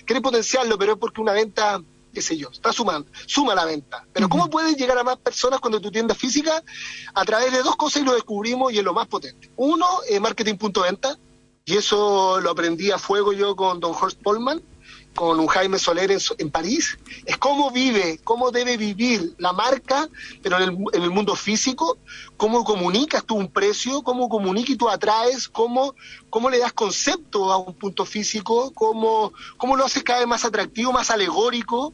[0.06, 1.82] quieres potenciarlo, pero es porque una venta
[2.14, 4.06] qué sé yo, está sumando, suma la venta.
[4.14, 6.64] Pero ¿cómo puedes llegar a más personas cuando tu tienda física?
[7.14, 9.50] A través de dos cosas y lo descubrimos y es lo más potente.
[9.56, 11.18] Uno, es marketing punto venta,
[11.66, 14.62] y eso lo aprendí a fuego yo con Don Horst Polman,
[15.16, 20.08] con un Jaime Soler en, París, es cómo vive, cómo debe vivir la marca,
[20.42, 21.98] pero en el, mundo físico,
[22.38, 25.96] cómo comunicas tú un precio, cómo comunicas y tú atraes, cómo,
[26.30, 30.46] cómo le das concepto a un punto físico, cómo, cómo lo haces cada vez más
[30.46, 31.94] atractivo, más alegórico,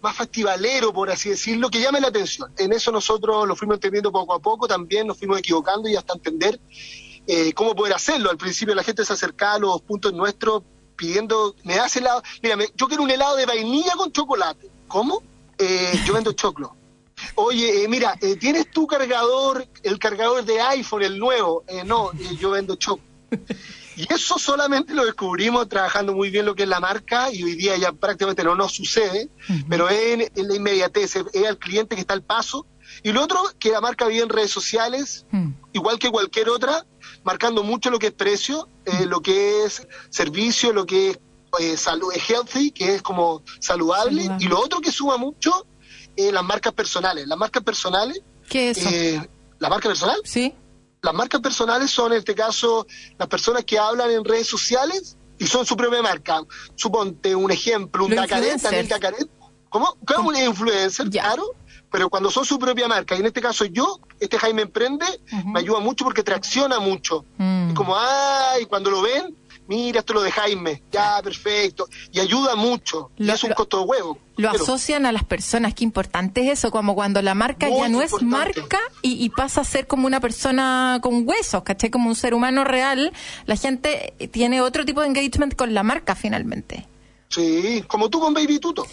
[0.00, 2.50] más festivalero, por así decirlo, que llame la atención.
[2.56, 6.14] En eso nosotros lo fuimos entendiendo poco a poco, también nos fuimos equivocando y hasta
[6.14, 6.58] entender
[7.26, 8.30] eh, cómo poder hacerlo.
[8.30, 10.62] Al principio la gente se acercaba a los puntos nuestros
[10.96, 14.70] pidiendo, me das helado, mira, yo quiero un helado de vainilla con chocolate.
[14.88, 15.22] ¿Cómo?
[15.58, 16.76] Eh, yo vendo choclo.
[17.34, 21.64] Oye, eh, mira, eh, ¿tienes tu cargador, el cargador de iPhone, el nuevo?
[21.84, 23.04] no, yo vendo choclo.
[23.96, 27.54] Y eso solamente lo descubrimos trabajando muy bien lo que es la marca y hoy
[27.54, 29.30] día ya prácticamente no nos sucede,
[29.70, 32.66] pero es en, la inmediatez, es al cliente que está al paso.
[33.02, 35.24] Y lo otro, que la marca vive en redes sociales,
[35.72, 36.84] igual que cualquier otra,
[37.24, 41.18] marcando mucho lo que es precio, eh, lo que es servicio, lo que es
[41.58, 45.66] eh, salud, healthy, que es como saludable, y lo otro que suma mucho,
[46.16, 47.26] eh, las marcas personales.
[47.26, 48.20] Las marcas personales.
[48.48, 48.88] ¿Qué es eso?
[48.90, 50.18] Eh, ¿La marca personal?
[50.24, 50.54] Sí.
[51.02, 52.86] Las marcas personales son, en este caso,
[53.18, 56.40] las personas que hablan en redes sociales y son su propia marca.
[56.74, 58.60] Suponte un ejemplo, un Dacaret,
[59.68, 59.96] ¿Cómo?
[60.06, 61.10] ¿Cómo un influencer?
[61.10, 61.54] Claro
[61.96, 65.06] pero cuando son su propia marca, y en este caso yo, este Jaime Emprende,
[65.46, 67.24] me ayuda mucho porque tracciona mucho.
[67.38, 67.72] Mm.
[67.72, 69.34] como, ay, cuando lo ven,
[69.66, 73.56] mira, esto lo de Jaime, ya, perfecto, y ayuda mucho, y Lo- es un lo-
[73.56, 74.18] costo de huevo.
[74.36, 77.78] Lo Pero- asocian a las personas, qué importante es eso, como cuando la marca Muy
[77.80, 81.88] ya no es marca y, y pasa a ser como una persona con huesos, ¿cachai?
[81.90, 83.10] Como un ser humano real,
[83.46, 86.86] la gente tiene otro tipo de engagement con la marca finalmente.
[87.30, 88.86] Sí, como tú con Baby Tuto.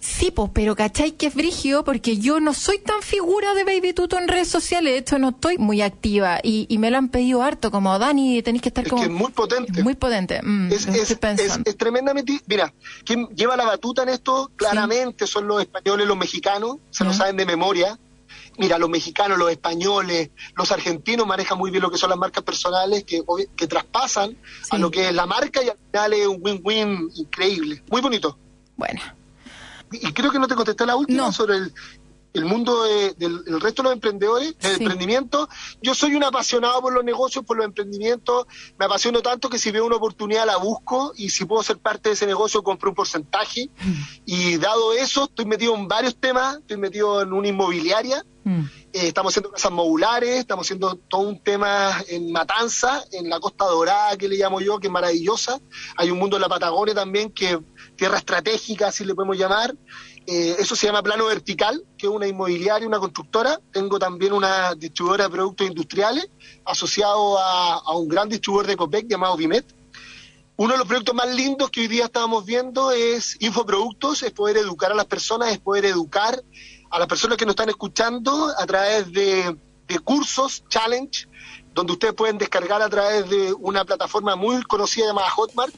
[0.00, 1.84] Sí, pues, pero ¿cachai que es brigio?
[1.84, 5.30] Porque yo no soy tan figura de Baby Tuto en redes sociales, de hecho no
[5.30, 8.84] estoy muy activa y, y me lo han pedido harto, como Dani, tenéis que estar
[8.84, 9.02] Es como...
[9.02, 9.78] que es muy potente.
[9.78, 12.40] Es muy potente, mm, es, tremendamente.
[12.46, 12.72] Mira,
[13.04, 17.36] quien lleva la batuta en esto claramente son los españoles, los mexicanos, se lo saben
[17.36, 17.98] de memoria.
[18.58, 22.42] Mira, los mexicanos, los españoles, los argentinos manejan muy bien lo que son las marcas
[22.42, 23.22] personales que,
[23.56, 24.36] que traspasan
[24.70, 27.82] a lo que es la marca y al final es un win-win increíble.
[27.88, 28.36] Muy bonito.
[28.76, 29.00] Bueno,
[29.92, 31.32] Y creo que no te contesté la última No.
[31.32, 31.72] sobre el,
[32.38, 34.82] el mundo de- del el resto de los emprendedores, del Sí.
[34.82, 35.48] emprendimiento.
[35.82, 38.46] Yo soy un apasionado por los negocios, por los emprendimientos.
[38.78, 42.08] Me apasiono tanto que si veo una oportunidad la busco y si puedo ser parte
[42.10, 43.68] de ese negocio compro un porcentaje.
[44.24, 46.58] Y dado eso, estoy metido en varios temas.
[46.58, 48.24] Estoy metido en una inmobiliaria.
[48.44, 53.38] mm, Eh, estamos haciendo casas modulares, estamos haciendo todo un tema en Matanza, en la
[53.38, 55.60] Costa Dorada, que le llamo yo, que es maravillosa.
[55.98, 57.58] Hay un mundo en la Patagonia también, que
[57.96, 59.74] tierra estratégica, así le podemos llamar.
[60.30, 63.58] Eh, eso se llama Plano Vertical, que es una inmobiliaria, una constructora.
[63.72, 66.28] Tengo también una distribuidora de productos industriales,
[66.66, 69.64] asociado a, un gran distribuidor de Copec llamado Vimet.
[70.56, 74.58] Uno de los proyectos más lindos que hoy día estábamos viendo es infoproductos, es poder
[74.58, 76.44] educar a las personas, es poder educar
[76.90, 79.56] a las personas que nos están escuchando a través de
[80.04, 81.26] cursos, challenge,
[81.78, 85.72] donde ustedes pueden descargar a través de una plataforma muy conocida llamada Hotmart,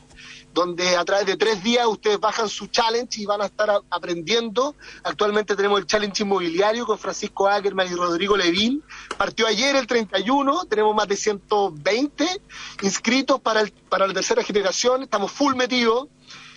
[0.55, 4.75] donde a través de tres días ustedes bajan su challenge y van a estar aprendiendo.
[5.05, 8.83] Actualmente tenemos el challenge inmobiliario con Francisco Ackerman y Rodrigo Levín.
[9.19, 12.41] Partió ayer el 31, tenemos más de 120
[12.81, 16.09] inscritos para, el, para la tercera generación, estamos full metidos.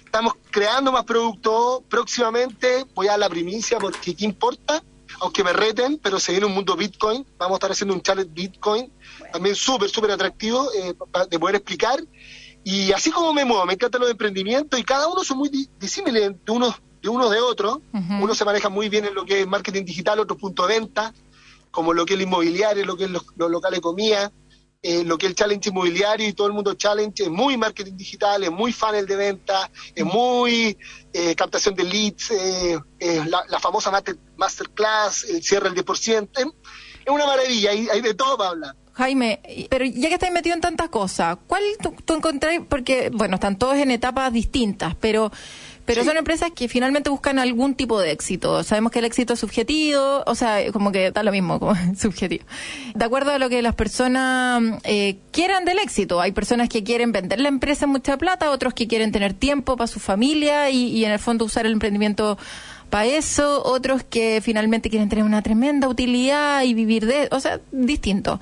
[0.05, 1.81] Estamos creando más productos.
[1.89, 4.81] Próximamente voy a la primicia porque qué importa,
[5.23, 7.25] aunque me reten, pero se viene un mundo Bitcoin.
[7.37, 8.91] Vamos a estar haciendo un challenge Bitcoin,
[9.31, 10.93] también súper, súper atractivo eh,
[11.29, 12.03] de poder explicar.
[12.65, 15.69] Y así como me muevo, me encantan los emprendimientos y cada uno son muy di-
[15.79, 17.79] disímiles de unos de unos de otros.
[18.21, 21.13] Uno se maneja muy bien en lo que es marketing digital, otro punto de venta,
[21.71, 24.31] como lo que es el inmobiliario, lo que es los, los locales de comida,
[24.83, 27.95] eh, lo que es el challenge inmobiliario y todo el mundo challenge, es muy marketing
[27.95, 30.77] digital, es muy funnel de venta, es muy
[31.13, 32.77] eh, captación de leads, eh,
[33.25, 36.45] la, la famosa master- masterclass, el cierre del 10%, es,
[37.07, 38.75] una maravilla, hay, hay de todo para hablar.
[38.93, 39.41] Jaime,
[39.71, 42.59] pero ya que estás metido en tantas cosas, ¿cuál tú, tú encontrás?
[42.69, 45.31] Porque, bueno, están todos en etapas distintas, pero
[45.85, 46.07] pero Sí.
[46.07, 48.63] son empresas que finalmente buscan algún tipo de éxito.
[48.63, 52.45] Sabemos que el éxito es subjetivo, o sea, como que da lo mismo, como subjetivo.
[52.95, 56.21] De acuerdo a lo que las personas eh, quieran del éxito.
[56.21, 59.75] Hay personas que quieren vender la empresa en mucha plata, otros que quieren tener tiempo
[59.77, 62.37] para su familia y, y en el fondo usar el emprendimiento
[62.89, 67.59] para eso, otros que finalmente quieren tener una tremenda utilidad y vivir de, o sea,
[67.71, 68.39] distinto.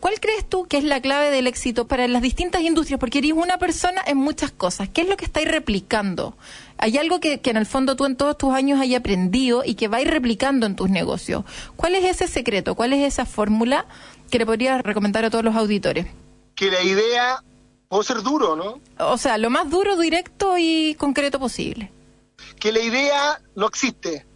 [0.00, 2.98] ¿Cuál crees tú que es la clave del éxito para las distintas industrias?
[2.98, 4.88] Porque eres una persona en muchas cosas.
[4.88, 6.36] ¿Qué es lo que estáis replicando?
[6.78, 9.74] Hay algo que, que en el fondo tú en todos tus años hayas aprendido y
[9.74, 11.44] que vais replicando en tus negocios.
[11.76, 12.74] ¿Cuál es ese secreto?
[12.74, 13.86] ¿Cuál es esa fórmula
[14.30, 16.06] que le podrías recomendar a todos los auditores?
[16.54, 17.42] Que la idea
[17.88, 18.80] puede ser duro, ¿no?
[18.98, 21.92] O sea, lo más duro, directo y concreto posible.
[22.58, 24.26] que la idea no existe.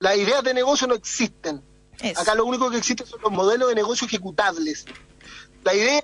[0.00, 1.62] Las ideas de negocio no existen.
[2.00, 2.20] Eso.
[2.20, 4.84] Acá lo único que existe son los modelos de negocio ejecutables.
[5.64, 6.02] La idea,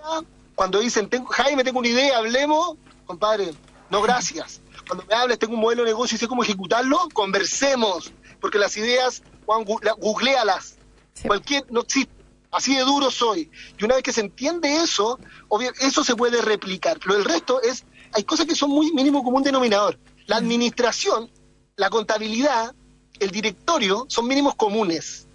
[0.55, 3.53] cuando dicen, tengo, Jaime, tengo una idea, hablemos, compadre,
[3.91, 4.61] no gracias.
[4.87, 8.77] Cuando me hables, tengo un modelo de negocio y sé cómo ejecutarlo, conversemos, porque las
[8.77, 10.77] ideas, Juan, googlealas.
[11.13, 11.29] Sí.
[11.29, 12.13] Cualquier, no existe.
[12.51, 13.51] Así de duro soy.
[13.79, 16.99] Y una vez que se entiende eso, obvio, eso se puede replicar.
[17.05, 19.99] Lo del resto es, hay cosas que son muy mínimo común denominador.
[20.27, 21.31] La administración,
[21.77, 22.75] la contabilidad,
[23.21, 25.29] el directorio son mínimos comunes.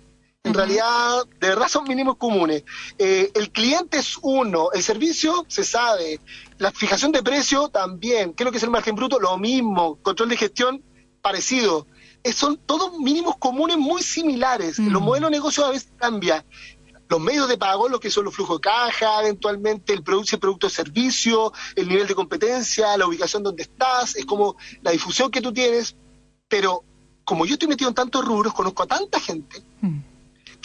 [0.45, 2.63] En realidad, de verdad son mínimos comunes.
[2.99, 6.19] Eh, el cliente es uno, el servicio se sabe,
[6.59, 8.33] la fijación de precio también.
[8.33, 9.19] ¿Qué es lo que es el margen bruto?
[9.19, 9.97] Lo mismo.
[10.03, 10.83] Control de gestión,
[11.21, 11.87] parecido.
[12.31, 14.77] Son todos mínimos comunes muy similares.
[14.77, 16.43] Los modelos de negocio a veces cambian.
[17.07, 20.39] Los medios de pago, lo que son los flujos de caja, eventualmente el producto, el
[20.39, 25.31] producto de servicio, el nivel de competencia, la ubicación donde estás, es como la difusión
[25.31, 25.95] que tú tienes.
[26.47, 26.83] Pero
[27.23, 29.63] como yo estoy metido en tantos rubros, conozco a tanta gente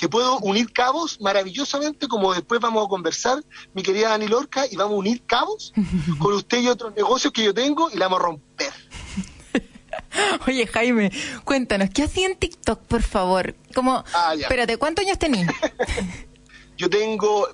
[0.01, 4.75] que puedo unir cabos maravillosamente, como después vamos a conversar, mi querida Dani Lorca, y
[4.75, 5.75] vamos a unir cabos
[6.19, 8.73] con usted y otros negocios que yo tengo y la vamos a romper.
[10.47, 11.13] Oye, Jaime,
[11.45, 13.55] cuéntanos, ¿qué hacía en TikTok, por favor?
[13.75, 15.53] Como, Ah, espérate, ¿cuántos años tenías?
[16.79, 17.47] Yo tengo,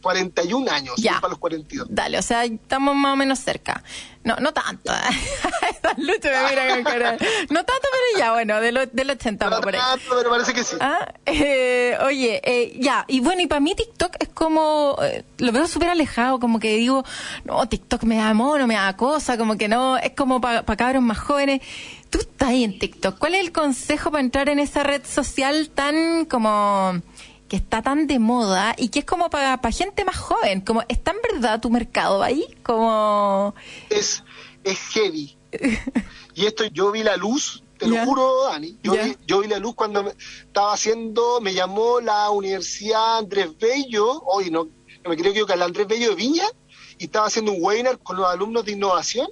[0.00, 1.20] 41 años, Ya.
[1.20, 1.86] para los 42.
[1.90, 3.82] Dale, o sea, estamos más o menos cerca.
[4.22, 4.92] No, no tanto.
[5.82, 7.12] Don Lucho me mira con cara.
[7.48, 9.80] No tanto, pero ya, bueno, del, del 80 No por ahí.
[9.80, 10.76] tanto, pero parece que sí.
[10.80, 15.52] Ah, eh, oye, eh, ya, y bueno, y para mí TikTok es como, eh, lo
[15.52, 17.02] veo súper alejado, como que digo,
[17.44, 21.02] no, TikTok me da mono, me da cosa, como que no, es como para cabros
[21.02, 21.62] más jóvenes.
[22.10, 25.70] Tú estás ahí en TikTok, ¿cuál es el consejo para entrar en esa red social
[25.70, 27.00] tan como
[27.50, 30.60] que está tan de moda y que es como para gente más joven?
[30.60, 32.46] Como, ¿está en verdad tu mercado ahí?
[32.62, 33.54] Como...
[33.90, 34.22] es,
[34.64, 35.36] es heavy.
[36.32, 38.78] Y esto yo vi la luz, te lo juro, Dani.
[38.84, 40.12] Yo, vi, yo vi la luz cuando me-
[40.46, 44.64] estaba haciendo, me llamó la Universidad Andrés Bello, hoy no,
[45.02, 46.44] no me creo que la Andrés Bello de Viña,
[46.98, 49.28] y estaba haciendo un webinar con los alumnos de innovación.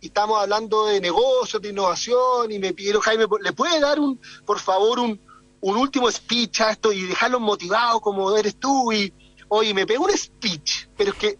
[0.00, 4.20] Y estábamos hablando de negocios, de innovación, y me pidieron, Jaime, ¿le puede dar un,
[4.46, 5.20] por favor, un,
[5.60, 8.92] un último speech a esto y dejarlos motivados como eres tú?
[8.92, 9.12] Y,
[9.48, 11.38] oye, me pegó un speech, pero es que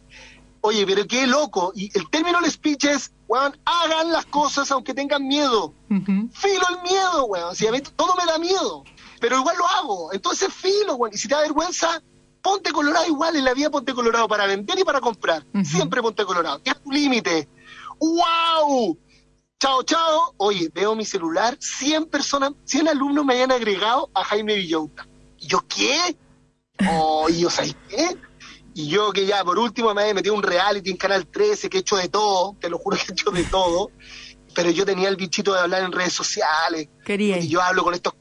[0.67, 1.73] Oye, pero qué loco.
[1.77, 5.73] Y el término del speech es, weón, hagan las cosas aunque tengan miedo.
[5.89, 7.55] Filo el miedo, weón.
[7.55, 8.83] Si a mí todo me da miedo.
[9.21, 10.13] Pero igual lo hago.
[10.13, 11.15] Entonces filo, weón.
[11.15, 12.03] Y si te da vergüenza,
[12.43, 13.37] ponte colorado igual.
[13.37, 15.47] En la vida ponte colorado para vender y para comprar.
[15.63, 16.61] Siempre ponte colorado.
[16.65, 17.49] Es tu límite.
[18.01, 18.99] ¡Wow!
[19.59, 20.35] Chao, chao.
[20.37, 21.57] Oye, veo mi celular.
[21.59, 25.07] 100 personas, 100 alumnos me hayan agregado a Jaime Villauta.
[25.39, 26.17] ¿Y yo qué?
[26.91, 28.17] Oh, ¿y yo sabes qué?
[28.75, 31.79] Y yo que ya por último me había metido un reality en Canal 13, que
[31.79, 33.91] he hecho de todo, te lo juro que he hecho de todo,
[34.55, 36.91] pero yo tenía el bichito de hablar en redes sociales.
[37.05, 37.39] Quería.
[37.39, 38.13] Y yo hablo con estos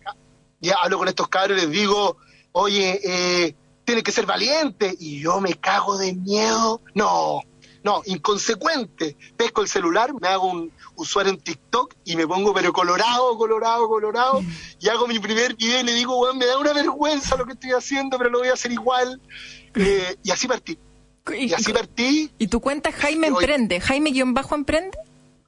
[0.62, 2.18] ya hablo con estos cabros y les digo,
[2.54, 4.96] oye, eh, tienes que ser valiente.
[5.00, 6.82] Y yo me cago de miedo.
[6.94, 7.42] No,
[7.86, 9.16] no, inconsecuente.
[9.38, 13.88] Pesco el celular, me hago un usuario en TikTok y me pongo pero colorado, colorado,
[13.88, 14.44] colorado.
[14.80, 17.54] Y hago mi primer video y le digo, weón, me da una vergüenza lo que
[17.54, 19.22] estoy haciendo, pero lo voy a hacer igual.
[19.76, 20.78] Eh, y así partí.
[21.28, 22.32] Y, Y así partí.
[22.38, 23.28] y tu cuenta Jaime.
[23.28, 24.98] Emprende, Jaime-Emprende.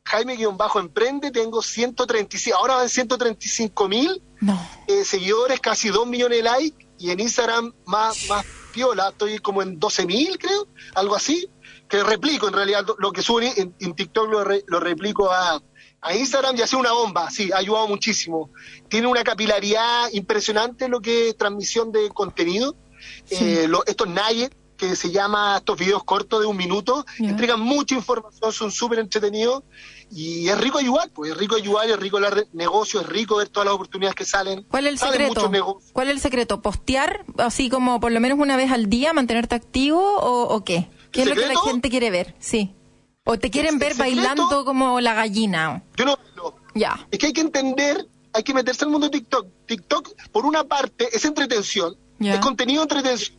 [0.05, 4.59] Jaime-Emprende, tengo 135, ahora van 135 mil No.
[4.87, 9.61] eh, seguidores, casi 2 millones de likes, y en Instagram más, más piola, estoy como
[9.61, 11.47] en 12 mil, creo, algo así,
[11.89, 15.61] que replico en realidad lo que subo en, en TikTok lo, re- lo replico a,
[16.01, 18.49] a Instagram y hace una bomba, sí, ha ayudado muchísimo.
[18.89, 22.75] Tiene una capilaridad impresionante lo que es transmisión de contenido.
[23.29, 27.29] Eh, lo- estos nuggets, que se llama estos videos cortos de un minuto, Ya.
[27.29, 29.63] entregan mucha información, son súper entretenidos
[30.11, 33.49] y es rico ayudar, pues es rico ayudar, es rico el negocio, es rico ver
[33.49, 34.63] todas las oportunidades que salen.
[34.69, 35.49] ¿Cuál es el Salen secreto?
[35.49, 35.91] negocios.
[35.93, 36.61] ¿Cuál es el secreto?
[36.61, 40.89] ¿Postear así como por lo menos una vez al día, mantenerte activo o, o qué?
[41.11, 42.35] ¿Qué es lo que la gente quiere ver?
[42.39, 42.73] Sí.
[43.23, 45.83] ¿O te quieren ver secreto- bailando como la gallina?
[45.97, 46.55] Yo no, no.
[46.75, 47.07] Ya.
[47.11, 49.47] Es que hay que entender, hay que meterse al mundo de TikTok.
[49.65, 52.35] TikTok, por una parte, es entretención, Ya.
[52.35, 53.37] es contenido de entretención.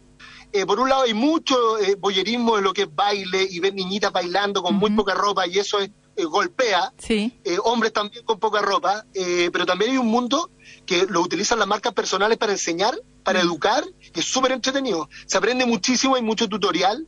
[0.52, 3.74] Eh, por un lado hay mucho eh, boyerismo en lo que es baile y ver
[3.74, 6.92] niñitas bailando con muy poca ropa y eso es, eh, golpea.
[6.98, 7.38] Sí.
[7.44, 10.50] Eh, hombres también con poca ropa, eh, pero también hay un mundo
[10.86, 15.08] que lo utilizan las marcas personales para enseñar, para educar, que es súper entretenido.
[15.26, 17.06] Se aprende muchísimo, hay mucho tutorial,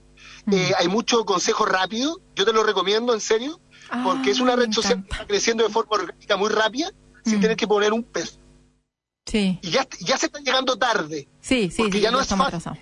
[0.53, 3.61] eh, hay mucho consejo rápido, yo te lo recomiendo en serio,
[3.93, 6.93] Ah, porque es una me red social que está creciendo de forma orgánica muy rápida,
[7.25, 7.41] sin Mm.
[7.41, 8.39] tener que poner un peso.
[9.27, 9.59] Sí.
[9.63, 12.73] Y ya, ya se está llegando tarde, Sí, sí, Porque sí, ya no es fácil.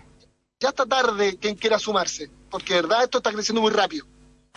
[0.61, 4.07] ya está tarde quien quiera sumarse, porque de verdad esto está creciendo muy rápido.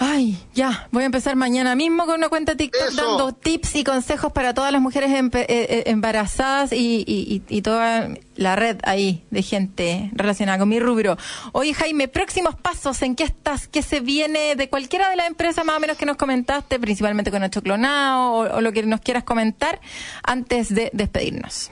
[0.04, 3.06] Ay, ya, voy a empezar mañana mismo con una cuenta TikTok Eso.
[3.06, 7.62] dando tips y consejos para todas las mujeres eh, eh, embarazadas y, y- y- y
[7.62, 11.18] toda la red ahí de gente relacionada con mi rubro.
[11.52, 13.68] Oye, Jaime, próximos pasos, ¿en qué estás?
[13.68, 17.30] ¿Qué se viene de cualquiera de las empresas más o menos que nos comentaste, principalmente
[17.30, 19.80] con Ocho Clonado o, o lo que nos quieras comentar
[20.24, 21.70] antes de despedirnos?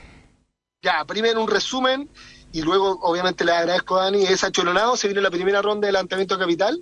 [0.84, 2.08] Ya, primero un resumen
[2.52, 5.92] y luego obviamente le agradezco a Dani, es acholonado, se viene la primera ronda de
[5.94, 6.82] levantamiento capital.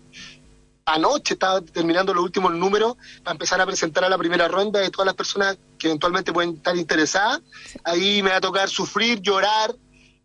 [0.88, 4.90] Anoche estaba terminando los últimos números para empezar a presentar a la primera ronda de
[4.90, 7.42] todas las personas que eventualmente pueden estar interesadas.
[7.84, 9.76] Ahí me va a tocar sufrir, llorar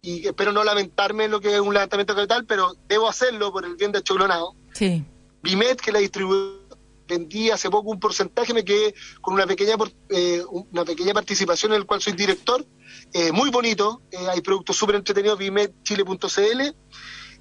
[0.01, 3.65] y espero no lamentarme en lo que es un levantamiento capital, pero debo hacerlo por
[3.65, 4.55] el bien de Acholonado.
[4.73, 5.05] Sí.
[5.43, 6.63] Bimet, que la distribuidora
[7.09, 9.75] vendí hace poco un porcentaje, me quedé con una pequeña
[10.11, 12.65] eh, una pequeña participación en el cual soy director,
[13.13, 16.75] eh, muy bonito, eh, hay productos súper entretenidos, bimetchile.cl.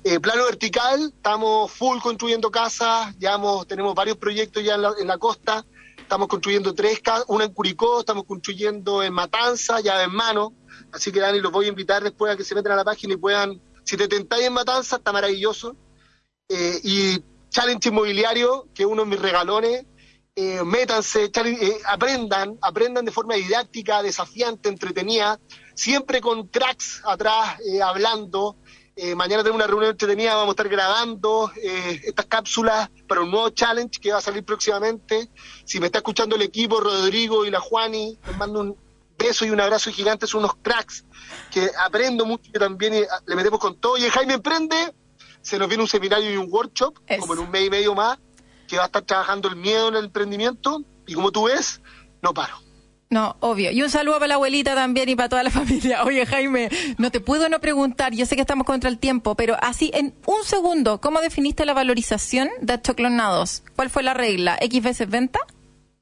[0.04, 5.64] Eh, plano vertical, estamos full construyendo casas, ya tenemos varios proyectos ya en la, costa,
[5.96, 10.54] estamos construyendo tres casas, una en Curicó, estamos construyendo en Matanza, ya en mano,
[10.92, 13.14] así que Dani, los voy a invitar después a que se metan a la página
[13.14, 15.76] y puedan, si te tentáis en Matanza, está maravilloso,
[16.50, 19.86] eh, y Challenge Inmobiliario, que es uno de mis regalones.
[20.34, 25.38] Eh, métanse, eh, aprendan, aprendan de forma didáctica, desafiante, entretenida,
[25.76, 28.56] siempre con cracks atrás eh, hablando.
[28.96, 33.32] Eh, mañana tengo una reunión entretenida, vamos a estar grabando eh, estas cápsulas para un
[33.32, 35.30] nuevo challenge que va a salir próximamente.
[35.64, 38.78] Si me está escuchando el equipo, Rodrigo y la Juani, les mando un
[39.18, 41.06] beso y un abrazo gigante, son unos cracks
[41.52, 43.98] que aprendo mucho y también eh, le metemos con todo.
[43.98, 44.94] Y Jaime Emprende,
[45.42, 48.20] se nos viene un seminario y un workshop, como en un mes y medio más,
[48.68, 50.84] que va a estar trabajando el miedo en el emprendimiento.
[51.08, 51.82] Y como tú ves,
[52.22, 52.56] no paro.
[53.12, 53.72] No, obvio.
[53.72, 56.04] Y un saludo para la abuelita también y para toda la familia.
[56.06, 59.58] Oye, Jaime, no te puedo no preguntar, yo sé que estamos contra el tiempo, pero
[59.62, 63.64] así en un segundo, ¿cómo definiste la valorización de achoclonados?
[63.76, 64.58] ¿Cuál fue la regla?
[64.62, 65.40] ¿X veces venta?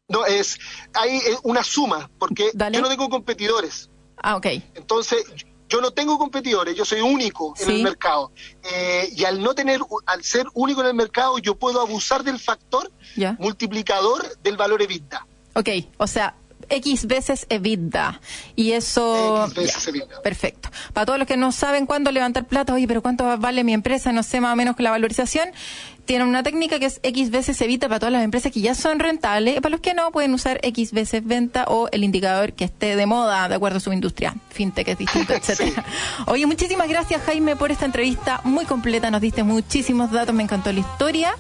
[0.08, 0.60] No, es,
[0.94, 2.78] hay eh, una suma, porque Dale.
[2.78, 3.90] yo no tengo competidores.
[4.18, 4.46] Ah, ok.
[4.76, 5.24] Entonces,
[5.68, 7.72] yo no tengo competidores, yo soy único en Sí.
[7.78, 8.32] el mercado.
[8.72, 12.38] Eh, y al no tener, al ser único en el mercado, yo puedo abusar del
[12.40, 13.36] factor Ya.
[13.40, 15.26] multiplicador del valor EBITDA.
[15.56, 16.36] Ok, o sea,
[16.70, 18.22] X veces EBITDA.
[18.56, 19.46] Y eso...
[19.46, 20.22] X veces ya, EBITDA.
[20.22, 20.70] Perfecto.
[20.94, 24.12] Para todos los que no saben cuándo levantar plata, oye, pero cuánto vale mi empresa,
[24.12, 25.50] no sé más o menos que la valorización,
[26.10, 28.98] tienen una técnica que es X veces evita para todas las empresas que ya son
[28.98, 29.58] rentables.
[29.58, 32.96] Y para los que no, pueden usar X veces venta o el indicador que esté
[32.96, 34.36] de moda, de acuerdo a su industria.
[34.50, 35.86] Fintech es distinto, etcétera.
[36.26, 39.12] Oye, muchísimas gracias, Jaime, por esta entrevista muy completa.
[39.12, 41.36] Nos diste muchísimos datos, me encantó la historia.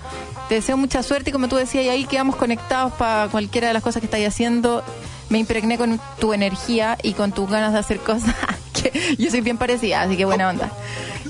[0.49, 3.73] Te deseo mucha suerte y como tú decías, y ahí quedamos conectados para cualquiera de
[3.73, 4.83] las cosas que estáis haciendo.
[5.29, 8.35] Me impregné con tu energía y con tus ganas de hacer cosas.
[8.73, 10.71] que yo soy bien parecida, así que buena onda.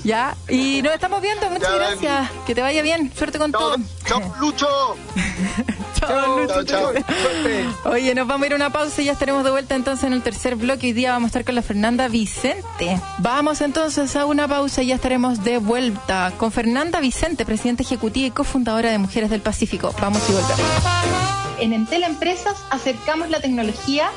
[0.04, 1.50] Ya, y nos estamos viendo.
[1.50, 2.30] Muchas Ya, gracias.
[2.46, 3.12] Que te vaya bien.
[3.14, 3.76] Suerte con Chao, todo.
[4.06, 4.66] chao, Lucho.
[6.00, 6.62] Chao, Lucho.
[6.64, 6.92] Chao, chao.
[6.92, 7.66] Suerte.
[7.84, 10.14] Oye, nos vamos a ir a una pausa y ya estaremos de vuelta entonces en
[10.14, 10.86] el tercer bloque.
[10.86, 12.98] Hoy día vamos a estar con la Fernanda Vicente.
[13.18, 18.28] Vamos entonces a una pausa y ya estaremos de vuelta con Fernanda Vicente, presidenta ejecutiva
[18.28, 19.94] y cofundadora de Mujeres del Pacífico.
[20.00, 21.39] Vamos y volvemos.
[21.60, 24.10] En Entel Empresas acercamos la tecnología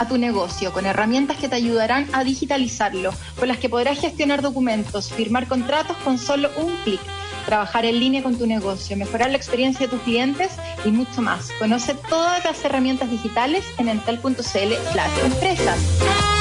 [0.00, 4.42] a tu negocio con herramientas que te ayudarán a digitalizarlo, con las que podrás gestionar
[4.42, 7.00] documentos, firmar contratos con solo un clic
[7.48, 10.52] trabajar en línea con tu negocio, mejorar la experiencia de tus clientes
[10.84, 11.48] y mucho más.
[11.58, 16.37] Conoce todas las herramientas digitales en entel.cl slash empresas.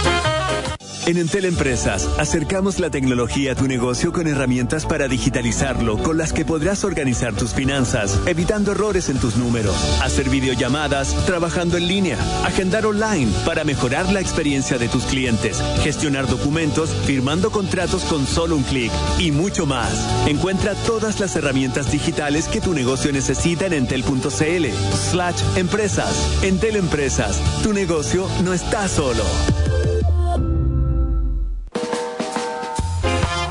[1.08, 6.34] En Entel Empresas acercamos la tecnología a tu negocio con herramientas para digitalizarlo, con las
[6.34, 12.18] que podrás organizar tus finanzas, evitando errores en tus números, hacer videollamadas, trabajando en línea,
[12.44, 18.58] agendar online para mejorar la experiencia de tus clientes, gestionar documentos, firmando contratos con solo
[18.58, 20.06] un clic y mucho más.
[20.28, 24.66] Encuentra todas las herramientas digitales que tu negocio necesita en entel.cl
[25.10, 26.44] slash empresas.
[26.44, 29.24] Entel Empresas, tu negocio no está solo.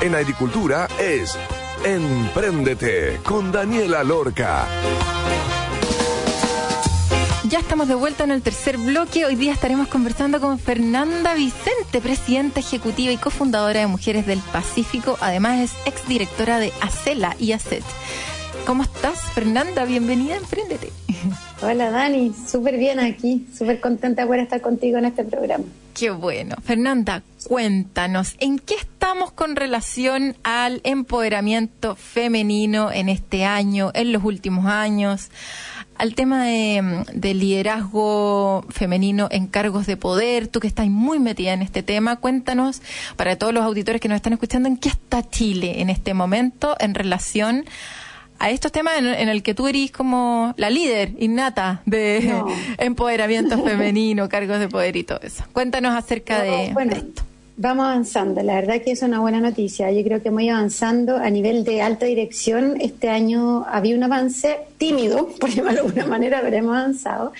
[0.07, 1.37] En agricultura es
[1.83, 4.65] Empréndete con Daniela Lorca.
[7.49, 9.25] Ya estamos de vuelta en el tercer bloque.
[9.25, 15.17] Hoy día estaremos conversando con Fernanda Vicente, presidenta ejecutiva y cofundadora de Mujeres del Pacífico.
[15.19, 17.83] Además es exdirectora de ACELA y ACET.
[18.65, 19.83] ¿Cómo estás, Fernanda?
[19.83, 20.89] Bienvenida a Emprendete.
[21.59, 25.63] Hola Dani, súper bien aquí, súper contenta por estar contigo en este programa.
[25.95, 26.55] Qué bueno.
[26.63, 34.23] Fernanda, cuéntanos, ¿en qué estamos con relación al empoderamiento femenino en este año, en los
[34.23, 35.31] últimos años?
[35.97, 41.53] Al tema de, de liderazgo femenino en cargos de poder, tú que estás muy metida
[41.53, 42.83] en este tema, cuéntanos
[43.15, 46.75] para todos los auditores que nos están escuchando, ¿en qué está Chile en este momento
[46.79, 48.06] en relación a
[48.39, 52.47] estos temas en, en el que tú eres como la líder innata de No.
[52.77, 55.43] empoderamiento femenino, cargos de poder y todo eso.
[55.53, 57.23] Cuéntanos acerca de, bueno, de esto.
[57.57, 59.91] vamos avanzando, la verdad que es una buena noticia.
[59.91, 62.77] Yo creo que muy avanzando a nivel de alta dirección.
[62.79, 67.33] Este año había un avance tímido, por llamarlo de alguna manera, pero hemos avanzado.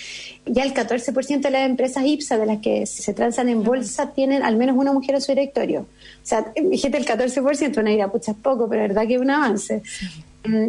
[0.46, 4.44] Ya el 14% de las empresas IPSA de las que se transan en bolsa tienen
[4.44, 5.82] al menos una mujer en su directorio.
[5.82, 5.86] O
[6.24, 9.30] sea, fíjate el 14%, una idea, pucha, es poco, pero la verdad que es un
[9.30, 9.82] avance.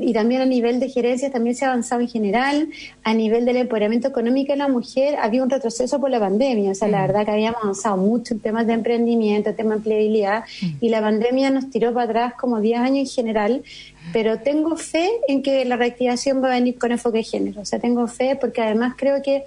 [0.02, 2.68] Y también a nivel de gerencias también se ha avanzado en general.
[3.04, 6.72] A nivel del empoderamiento económico de la mujer había un retroceso por la pandemia.
[6.72, 10.44] O sea, la verdad que habíamos avanzado mucho en temas de emprendimiento, temas de empleabilidad.
[10.80, 13.62] Y la pandemia nos tiró para atrás como 10 años en general.
[14.12, 17.60] Pero tengo fe en que la reactivación va a venir con enfoque de género.
[17.60, 19.44] O sea, tengo fe porque además creo que,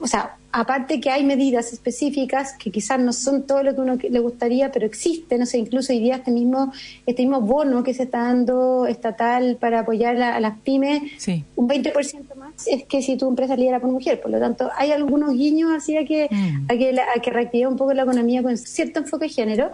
[0.00, 3.96] o sea, aparte que hay medidas específicas que quizás no son todo lo que uno
[3.96, 6.72] le gustaría, pero existen, no sé, incluso hoy día este mismo,
[7.06, 11.44] este mismo bono que se está dando estatal para apoyar a, a las pymes, Sí.
[11.56, 14.20] un 20% más es que si tu empresa lidera por mujer.
[14.20, 16.64] Por lo tanto, hay algunos guiños así a que, Mm.
[16.68, 19.70] a que, la- a que reactive un poco la economía con cierto enfoque de género.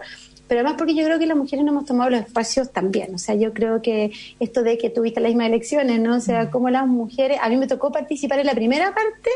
[0.47, 3.13] Pero además porque yo creo que las mujeres no hemos tomado los espacios también.
[3.13, 6.15] O sea, yo creo que esto de que tuviste las mismas elecciones, ¿no?
[6.15, 7.37] O sea, como las mujeres...
[7.39, 9.29] A mí me tocó participar en la primera parte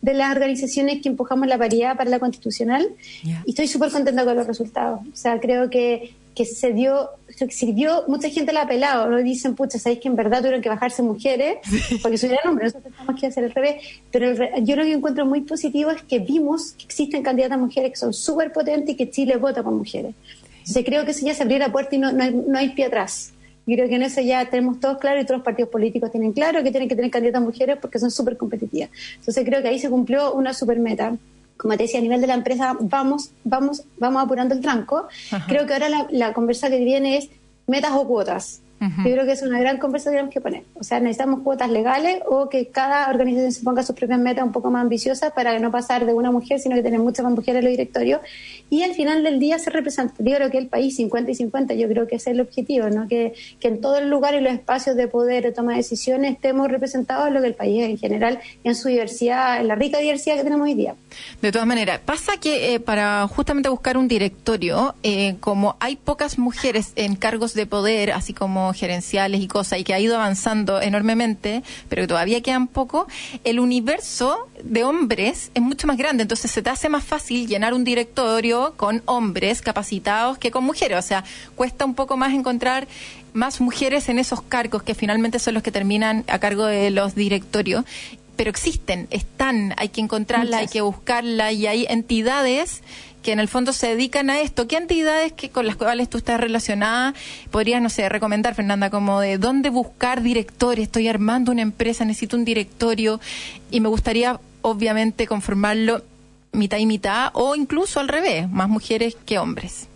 [0.00, 2.88] de las organizaciones que empujamos la paridad para la constitucional
[3.22, 5.00] y estoy súper contenta con los resultados.
[5.12, 9.16] O sea, creo que, que se dio, se sirvió, mucha gente la ha apelado, ¿no?
[9.18, 11.58] Dicen, pucha, ¿sabéis que en verdad tuvieron que bajarse mujeres?
[12.02, 13.82] Porque soy hombres, nosotros tenemos que hacer el revés.
[14.10, 14.32] Pero
[14.62, 18.14] yo lo que encuentro muy positivo es que vimos que existen candidatas mujeres que son
[18.14, 20.14] súper potentes y que Chile vota por mujeres.
[20.58, 22.68] Entonces creo que eso ya se abrió la puerta y no, no, hay, no hay
[22.70, 23.32] pie atrás.
[23.68, 26.32] Yo creo que en eso ya tenemos todos claro y todos los partidos políticos tienen
[26.32, 28.88] claro que tienen que tener candidatas mujeres porque son súper competitivas.
[29.18, 31.14] Entonces creo que ahí se cumplió una super meta
[31.58, 35.08] como te decía, a nivel de la empresa, vamos, vamos, vamos apurando el tranco.
[35.48, 37.30] Creo que ahora la, la conversa que viene es
[37.66, 38.62] metas o cuotas.
[38.80, 40.80] Yo creo que es una gran conversación que tenemos que poner.
[40.80, 44.52] O sea, necesitamos cuotas legales o que cada organización se ponga sus propias metas un
[44.52, 47.58] poco más ambiciosas para no pasar de una mujer, sino que tener muchas más mujeres
[47.58, 48.20] en los directorios.
[48.70, 51.88] Y al final del día ser representativo, creo que el país 50 y 50, yo
[51.88, 53.08] creo que ese es el objetivo, ¿no?
[53.08, 56.32] Que, que en todo el lugar y los espacios de poder de toma de decisiones
[56.32, 59.98] estemos representados en lo que el país en general, en su diversidad, en la rica
[59.98, 60.94] diversidad que tenemos hoy día.
[61.40, 66.38] De todas maneras, pasa que eh, para justamente buscar un directorio, eh, como hay pocas
[66.38, 70.80] mujeres en cargos de poder, así como gerenciales y cosas, y que ha ido avanzando
[70.80, 73.06] enormemente, pero que todavía quedan poco,
[73.44, 77.74] el universo de hombres es mucho más grande, entonces se te hace más fácil llenar
[77.74, 81.24] un directorio con hombres capacitados que con mujeres, o sea,
[81.56, 82.86] cuesta un poco más encontrar
[83.32, 87.14] más mujeres en esos cargos que finalmente son los que terminan a cargo de los
[87.14, 87.84] directorios
[88.38, 92.84] pero existen, están, hay que encontrarla, hay que buscarla y hay entidades
[93.22, 94.68] que en el fondo se dedican a esto.
[94.68, 97.14] ¿Qué entidades que con las cuales tú estás relacionada
[97.50, 100.84] podrías, no sé, recomendar, Fernanda, como de dónde buscar directores?
[100.84, 103.20] Estoy armando una empresa, necesito un directorio
[103.72, 106.04] y me gustaría, obviamente, conformarlo
[106.52, 109.88] mitad y mitad o incluso al revés, más mujeres que hombres.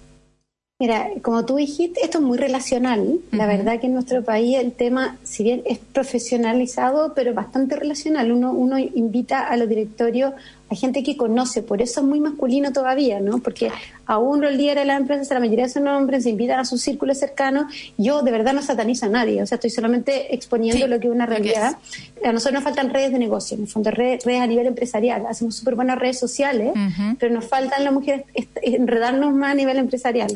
[0.83, 3.21] Mira, como tú dijiste, esto es muy relacional.
[3.31, 8.33] La verdad que en nuestro país el tema, si bien es profesionalizado, pero bastante relacional.
[8.33, 10.33] Uno, uno invita a los directorios
[10.73, 13.41] hay gente que conoce, por eso es muy masculino todavía, ¿no?
[13.41, 13.71] Porque
[14.07, 17.19] aún los líderes de la empresa, la mayoría son hombres, se invitan a sus círculos
[17.19, 17.67] cercanos.
[17.99, 21.13] Yo de verdad no satanizo a nadie, o sea, estoy solamente exponiendo lo que es
[21.13, 21.77] una realidad.
[22.25, 25.27] A nosotros nos faltan redes de negocio, en el fondo redes, a nivel empresarial.
[25.27, 26.73] Hacemos súper buenas redes sociales,
[27.19, 28.25] pero nos faltan las mujeres
[28.63, 30.33] enredarnos más a nivel empresarial,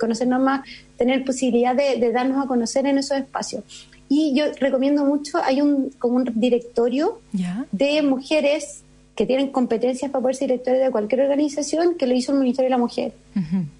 [0.00, 0.66] conocernos más,
[0.96, 3.64] tener posibilidad de, de darnos a conocer en esos espacios.
[4.08, 7.20] Y yo recomiendo mucho, hay un como un directorio
[7.72, 8.83] de mujeres
[9.14, 12.66] que tienen competencias para poder ser directores de cualquier organización que lo hizo el Ministerio
[12.66, 13.12] de la Mujer.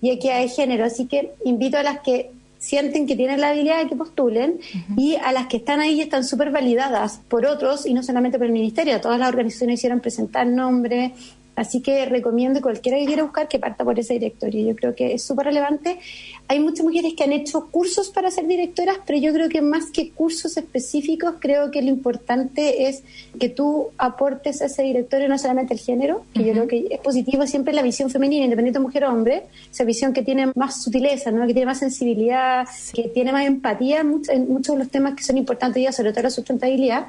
[0.01, 3.82] Y aquí hay género, así que invito a las que sienten que tienen la habilidad
[3.82, 4.59] de que postulen
[4.97, 8.39] y a las que están ahí y están súper validadas por otros y no solamente
[8.39, 9.01] por el Ministerio.
[9.01, 11.12] Todas las organizaciones hicieron presentar nombres,
[11.57, 14.66] Así que recomiendo a cualquiera que quiera buscar que parta por ese directorio.
[14.66, 15.99] Yo creo que es súper relevante.
[16.47, 19.86] Hay muchas mujeres que han hecho cursos para ser directoras, pero yo creo que más
[19.90, 23.03] que cursos específicos, creo que lo importante es
[23.40, 27.01] que tú aportes a ese directorio no solamente el género, que yo creo que es
[27.01, 30.82] positivo siempre la visión femenina, independiente de mujer o hombre, esa visión que tiene más
[30.82, 31.47] sutileza, ¿no?
[31.47, 35.38] que tiene más sensibilidad, que tiene más empatía en muchos, de los temas que son
[35.38, 37.07] importantes ya, sobre todo la sustentabilidad,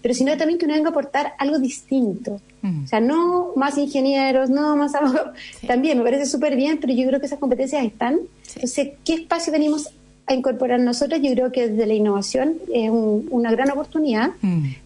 [0.00, 2.40] pero sino también que uno venga a aportar algo distinto.
[2.62, 5.36] O sea, no más ingenieros, no más abogados.
[5.66, 8.18] También me parece súper bien, pero yo creo que esas competencias están.
[8.54, 9.90] Entonces, ¿qué espacio venimos
[10.26, 11.20] a incorporar nosotros?
[11.22, 14.30] Yo creo que desde la innovación es una gran oportunidad.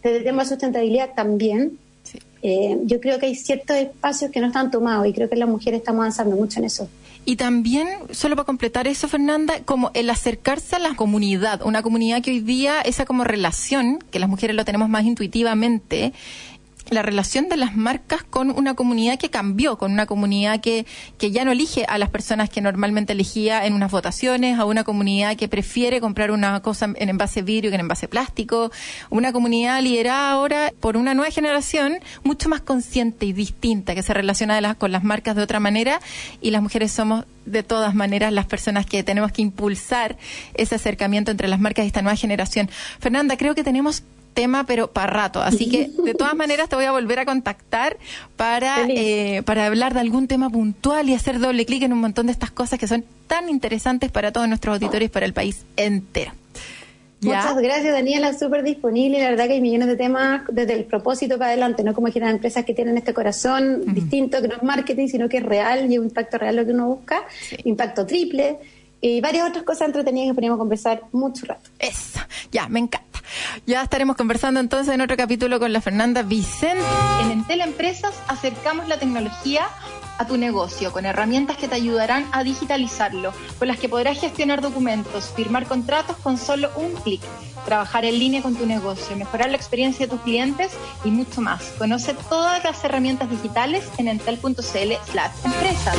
[0.03, 1.79] Desde el tema de sustentabilidad también.
[2.45, 5.49] Eh, yo creo que hay ciertos espacios que no están tomados y creo que las
[5.49, 6.89] mujeres estamos avanzando mucho en eso.
[7.25, 12.20] Y también, solo para completar eso, Fernanda, como el acercarse a la comunidad, una comunidad
[12.20, 16.12] que hoy día, esa como relación, que las mujeres lo tenemos más intuitivamente,
[16.91, 20.87] la relación de las marcas con una comunidad que cambió, con una comunidad que,
[21.18, 24.85] que ya no elige a las personas que normalmente elegía en unas votaciones, a una
[24.85, 28.70] comunidad que prefiere comprar una cosa en envase vidrio que en envase plástico,
[29.11, 34.14] una comunidad liderada ahora por una nueva generación mucho más consciente y distinta, que se
[34.14, 36.01] relaciona con las marcas de otra manera
[36.41, 40.16] y las mujeres somos de todas maneras las personas que tenemos que impulsar
[40.55, 42.70] ese acercamiento entre las marcas y esta nueva generación.
[43.01, 45.43] Fernanda, creo que tenemos tema, pero para rato.
[45.43, 47.97] Así que, de todas maneras, te voy a volver a contactar
[48.37, 52.26] para, eh, para hablar de algún tema puntual y hacer doble clic en un montón
[52.26, 55.64] de estas cosas que son tan interesantes para todos nuestros auditores y para el país
[55.76, 56.33] entero.
[57.22, 59.20] Muchas gracias, Daniela, súper disponible.
[59.20, 62.35] La verdad que hay millones de temas desde el propósito para adelante, no como generan
[62.35, 65.99] empresas que tienen este corazón distinto, que no es marketing, sino que es real y
[65.99, 67.22] un impacto real lo que uno busca,
[67.64, 68.59] impacto triple
[69.01, 71.70] y varias otras cosas entretenidas que podríamos conversar mucho rato.
[71.78, 72.20] Eso,
[72.51, 73.12] ya, me encanta.
[73.66, 76.85] Ya estaremos conversando entonces en otro capítulo con la Fernanda Vicente.
[77.20, 79.66] En Entel Empresas acercamos la tecnología
[80.19, 84.61] a tu negocio con herramientas que te ayudarán a digitalizarlo, con las que podrás gestionar
[84.61, 87.21] documentos, firmar contratos con solo un clic,
[87.65, 90.73] trabajar en línea con tu negocio, mejorar la experiencia de tus clientes
[91.05, 91.63] y mucho más.
[91.79, 95.97] Conoce todas las herramientas digitales en entel.cl slash empresas.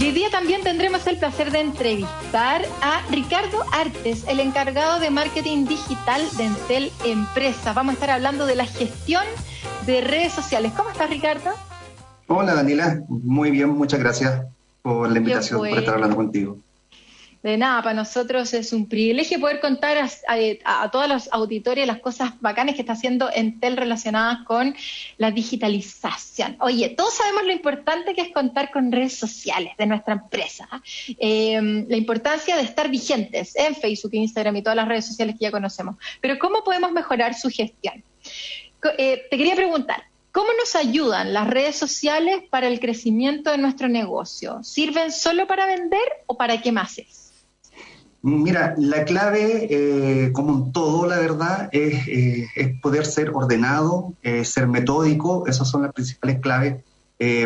[0.00, 5.66] Hoy día también tendremos el placer de entrevistar a Ricardo Artes, el encargado de marketing
[5.66, 7.74] digital de Entel Empresas.
[7.74, 9.24] Vamos a estar hablando de la gestión
[9.86, 10.72] de redes sociales.
[10.76, 11.50] ¿Cómo estás, Ricardo?
[12.26, 13.02] Hola, Daniela.
[13.08, 14.46] Muy bien, muchas gracias
[14.82, 16.58] por la invitación, por estar hablando contigo.
[17.42, 22.40] De nada, para nosotros es un privilegio poder contar a, todos los auditores las cosas
[22.40, 24.76] bacanas que está haciendo Entel relacionadas con
[25.16, 26.56] la digitalización.
[26.60, 30.68] Oye, todos sabemos lo importante que es contar con redes sociales de nuestra empresa.
[31.18, 35.46] Em, la importancia de estar vigentes en Facebook, Instagram y todas las redes sociales que
[35.46, 35.96] ya conocemos.
[36.20, 38.04] Pero ¿cómo podemos mejorar su gestión?
[38.98, 43.88] Eh, te quería preguntar, ¿Cómo nos ayudan las redes sociales para el crecimiento de nuestro
[43.88, 44.64] negocio?
[44.64, 47.32] ¿Sirven solo para vender o para qué más es?
[48.22, 54.44] Mira, la clave, eh, como en todo, la verdad, es, eh, poder ser ordenado, eh,
[54.46, 55.46] ser metódico.
[55.46, 56.82] Esas son las principales claves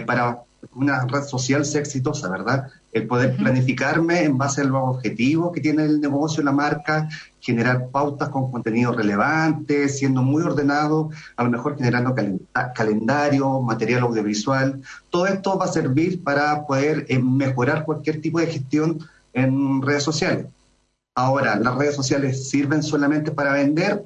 [0.07, 0.43] para
[0.75, 2.69] una red social sea exitosa, ¿verdad?
[2.93, 7.09] El poder planificarme en base a los objetivos que tiene el negocio, la marca,
[7.47, 12.13] generar pautas con contenido relevante, siendo muy ordenado, a lo mejor generando
[12.75, 14.83] calendario, material audiovisual.
[15.11, 18.99] Todo esto va a servir para poder mejorar cualquier tipo de gestión
[19.33, 20.47] en redes sociales.
[21.15, 24.05] Ahora, ¿las redes sociales sirven solamente para vender?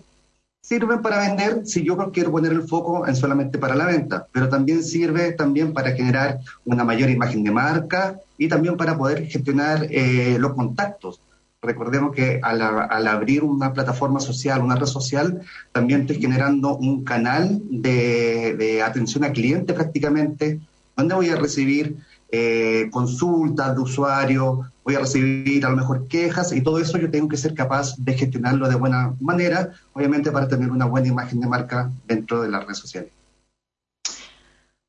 [0.62, 4.50] Sirven para vender si yo quiero poner el foco en solamente para la venta, pero
[4.50, 9.86] también sirve también para generar una mayor imagen de marca y también para poder gestionar
[9.88, 11.20] eh, los contactos.
[11.62, 15.42] Recordemos que al, abrir una plataforma social, una red social,
[15.72, 20.58] también estoy generando un canal de, atención a cliente prácticamente,
[20.96, 21.96] donde voy a recibir
[22.32, 27.10] eh, consultas de usuarios, voy a recibir a lo mejor quejas y todo eso yo
[27.10, 31.40] tengo que ser capaz de gestionarlo de buena manera, obviamente para tener una buena imagen
[31.40, 33.10] de marca dentro de las redes sociales.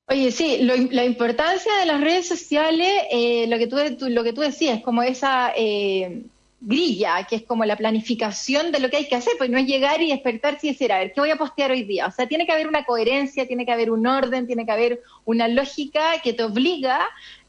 [0.07, 4.41] Oye, sí, la importancia de las redes sociales, eh, lo, que tú, lo que tú
[4.41, 6.25] decías, como esa eh,
[6.61, 9.65] grilla, que es como la planificación de lo que hay que hacer, pues no es
[9.65, 12.05] llegar y despertarse y decir, a ver, ¿qué voy a postear hoy día?
[12.05, 15.01] O sea, tiene que haber una coherencia, tiene que haber un orden, tiene que haber
[15.25, 17.01] una lógica que te obliga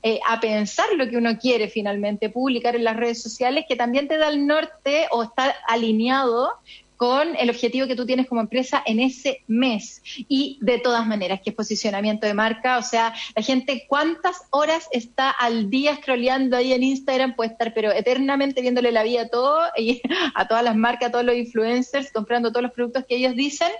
[0.02, 4.08] eh, a pensar lo que uno quiere finalmente publicar en las redes sociales, que también
[4.08, 6.54] te da el norte o está alineado
[7.03, 10.00] con el objetivo que tú tienes como empresa en ese mes.
[10.28, 14.86] Y de todas maneras, que es posicionamiento de marca, o sea, la gente cuántas horas
[14.92, 19.28] está al día scrolleando ahí en Instagram, puede estar pero eternamente viéndole la vida a
[19.28, 20.00] todo, y
[20.36, 23.72] a todas las marcas, a todos los influencers, comprando todos los productos que ellos dicen,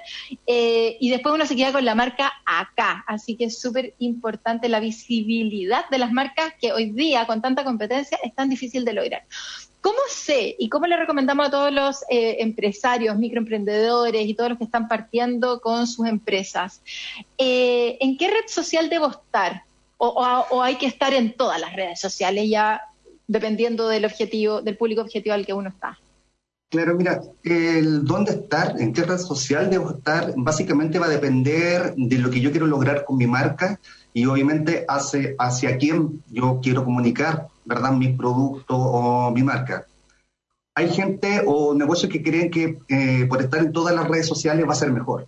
[0.49, 3.05] eh, y después uno se queda con la marca acá.
[3.07, 7.63] Así que es súper importante la visibilidad de las marcas que hoy día, con tanta
[7.63, 9.23] competencia, es tan difícil de lograr.
[9.83, 14.59] ¿Cómo sé y cómo le recomendamos a todos los eh, empresarios, microemprendedores y todos los
[14.59, 16.81] que están partiendo con sus empresas?
[17.37, 19.65] Eh, ¿En qué red social debo estar?
[19.99, 22.81] O, hay que estar en todas las redes sociales ya
[23.27, 25.99] dependiendo del objetivo, del público objetivo al que uno está?
[26.71, 31.95] Claro, mira, el dónde estar, en qué red social debo estar, básicamente va a depender
[31.97, 33.79] de lo que yo quiero lograr con mi marca
[34.15, 37.93] y obviamente hacia, hacia quién yo quiero comunicar, ¿verdad?
[37.93, 39.87] Mi producto o mi marca.
[40.75, 44.67] Hay gente o negocios que creen que eh, por estar en todas las redes sociales
[44.67, 45.27] va a ser mejor.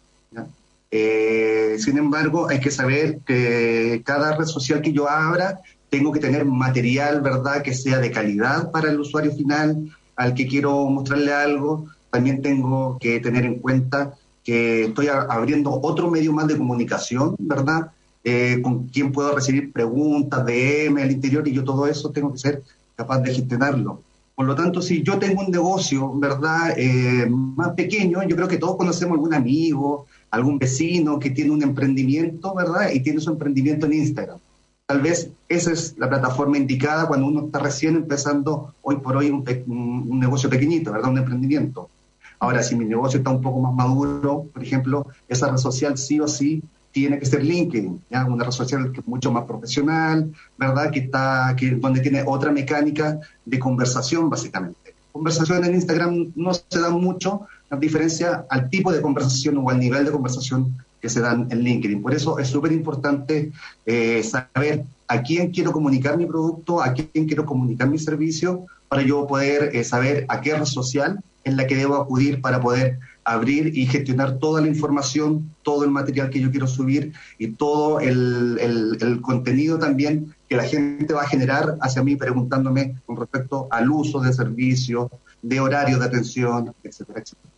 [0.97, 5.61] Eh, sin embargo, hay que saber que cada red social que yo abra,
[5.91, 10.47] tengo que tener material, ¿verdad?, que sea de calidad para el usuario final, al que
[10.47, 11.87] quiero mostrarle algo.
[12.11, 14.14] También tengo que tener en cuenta
[14.45, 17.91] que estoy abriendo otro medio más de comunicación, ¿verdad?
[18.26, 22.38] Eh, con quién puedo recibir preguntas, DM al interior, y yo todo eso tengo que
[22.38, 22.62] ser
[22.96, 24.00] capaz de gestionarlo.
[24.34, 28.56] Por lo tanto, si yo tengo un negocio, ¿verdad?, eh, más pequeño, yo creo que
[28.56, 33.84] todos conocemos algún amigo, algún vecino que tiene un emprendimiento, ¿verdad?, y tiene su emprendimiento
[33.84, 34.38] en Instagram.
[34.86, 39.28] Tal vez esa es la plataforma indicada cuando uno está recién empezando hoy por hoy
[39.28, 41.90] un, un negocio pequeñito, ¿verdad?, un emprendimiento.
[42.38, 46.20] Ahora, si mi negocio está un poco más maduro, por ejemplo, esa red social sí
[46.20, 46.62] o sí
[46.95, 48.24] tiene que ser LinkedIn, ¿ya?
[48.24, 50.92] una red social que es mucho más profesional, ¿verdad?
[50.92, 54.95] Que está, que, donde tiene otra mecánica de conversación, básicamente.
[55.11, 59.80] Conversación en Instagram no se da mucho, a diferencia al tipo de conversación o al
[59.80, 62.01] nivel de conversación que se dan en LinkedIn.
[62.01, 63.51] Por eso es súper importante
[63.86, 69.03] eh, saber a quién quiero comunicar mi producto, a quién quiero comunicar mi servicio, para
[69.03, 73.01] yo poder eh, saber a qué red social en la que debo acudir para poder
[73.24, 78.00] abrir y gestionar toda la información, todo el material que yo quiero subir y todo
[78.00, 83.66] el, el, contenido también que la gente va a generar hacia mí preguntándome con respecto
[83.70, 85.10] al uso de servicios,
[85.42, 87.54] de horario de atención, etcétera, etcétera.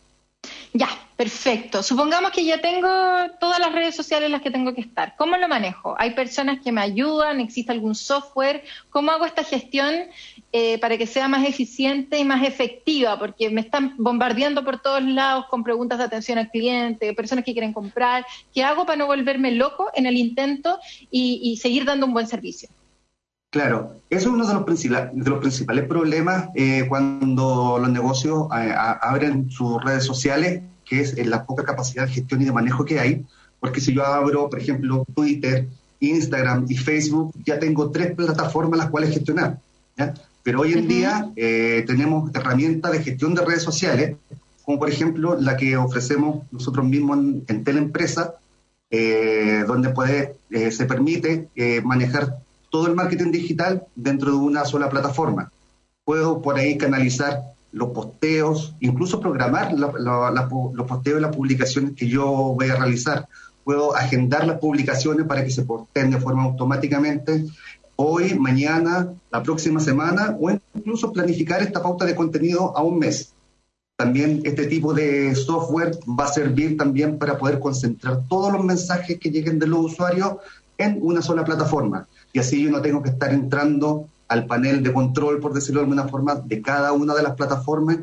[0.73, 1.81] Ya, perfecto.
[1.81, 2.87] Supongamos que ya tengo
[3.39, 5.15] todas las redes sociales en las que tengo que estar.
[5.17, 5.95] ¿Cómo lo manejo?
[5.97, 7.39] ¿Hay personas que me ayudan?
[7.39, 8.63] ¿Existe algún software?
[8.89, 9.93] ¿Cómo hago esta gestión
[10.51, 13.17] eh, para que sea más eficiente y más efectiva?
[13.19, 17.53] Porque me están bombardeando por todos lados con preguntas de atención al cliente, personas que
[17.53, 18.25] quieren comprar.
[18.53, 20.79] ¿Qué hago para no volverme loco en el intento
[21.11, 22.69] y, seguir dando un buen servicio?
[23.49, 28.47] Claro, eso es uno de los, principales, de los principales problemas eh, cuando los negocios
[28.57, 32.85] eh, abren sus redes sociales que es la poca capacidad de gestión y de manejo
[32.85, 33.25] que hay,
[33.59, 35.67] porque si yo abro, por ejemplo, Twitter,
[35.99, 39.59] Instagram y Facebook, ya tengo tres plataformas las cuales gestionar.
[40.47, 44.15] Pero hoy en día eh, tenemos herramientas de gestión de redes sociales,
[44.63, 47.17] como por ejemplo la que ofrecemos nosotros mismos
[47.49, 48.35] en, Teleempresa,
[48.89, 51.49] eh, donde puede, eh, se permite
[51.83, 52.37] manejar
[52.69, 55.51] todo el marketing digital dentro de una sola plataforma.
[56.05, 57.41] Puedo por ahí canalizar
[57.73, 62.25] los posteos, incluso programar los posteos y las publicaciones que yo
[62.57, 63.27] voy a realizar.
[63.65, 67.43] Puedo agendar las publicaciones para que se posteen de forma automáticamente
[67.97, 73.33] hoy, mañana, la próxima semana o incluso planificar esta pauta de contenido a un mes.
[73.97, 79.19] También este tipo de software va a servir también para poder concentrar todos los mensajes
[79.19, 80.35] que lleguen de los usuarios
[80.77, 82.07] en una sola plataforma.
[82.31, 85.85] Y así yo no tengo que estar entrando al panel de control, por decirlo de
[85.85, 87.97] alguna forma, de cada una de las plataformas,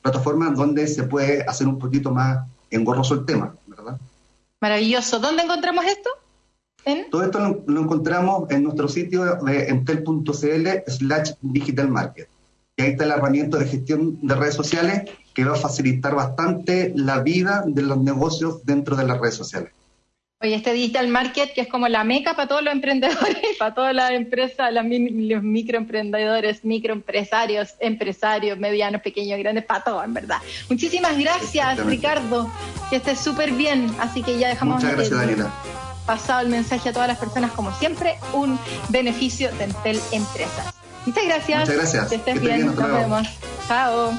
[0.00, 3.98] plataformas donde se puede hacer un poquito más engorroso el tema, ¿verdad?
[4.60, 5.18] Maravilloso.
[5.18, 6.10] ¿Dónde encontramos esto?
[7.10, 12.28] Todo esto lo, encontramos en nuestro sitio de entel.cl slash digital market.
[12.76, 16.92] Y ahí está la herramienta de gestión de redes sociales que va a facilitar bastante
[16.96, 19.72] la vida de los negocios dentro de las redes sociales.
[20.42, 23.94] Oye, este digital market que es como la meca para todos los emprendedores, para todas
[23.94, 30.38] las empresas, los microemprendedores, microempresarios, empresarios, medianos, pequeños, grandes, para todos, en verdad.
[30.70, 32.50] Muchísimas gracias, Ricardo,
[32.88, 33.90] que estés súper bien.
[34.00, 35.52] Así que ya dejamos Muchas gracias, Daniela.
[36.10, 38.58] Pasado el mensaje a todas las personas, como siempre, un
[38.88, 40.74] beneficio de Entel Empresas.
[41.06, 41.60] Muchas gracias.
[41.60, 42.08] Muchas gracias.
[42.08, 42.66] Que estés bien.
[42.66, 43.28] Nos vemos.
[43.68, 44.10] Chao.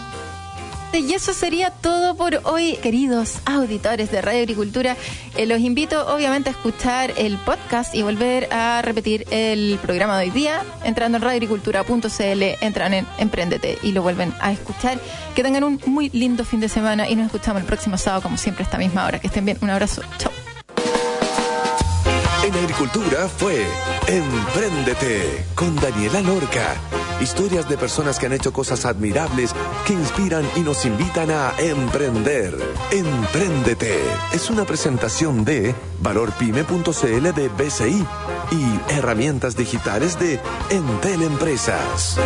[0.93, 4.95] Y eso sería todo por hoy, queridos auditores de Radio Agricultura.
[5.35, 10.27] Eh, los invito obviamente a escuchar el podcast y volver a repetir el programa de
[10.27, 10.63] hoy día.
[10.85, 14.97] Entrando en radioagricultura.cl, entran en Emprendete y lo vuelven a escuchar.
[15.35, 18.37] Que tengan un muy lindo fin de semana y nos escuchamos el próximo sábado, como
[18.37, 19.19] siempre, a esta misma hora.
[19.19, 19.57] Que estén bien.
[19.59, 20.01] Un abrazo.
[20.17, 20.31] Chao.
[22.43, 23.65] En Agricultura fue
[24.07, 26.75] Emprendete con Daniela Lorca
[27.21, 29.53] Historias de personas que han hecho cosas admirables
[29.85, 32.57] que inspiran y nos invitan a emprender.
[32.89, 33.95] Empréndete.
[34.33, 38.05] Es una presentación de valorpyme.cl de BCI
[38.51, 40.39] y herramientas digitales de
[40.71, 42.17] Entel Empresas.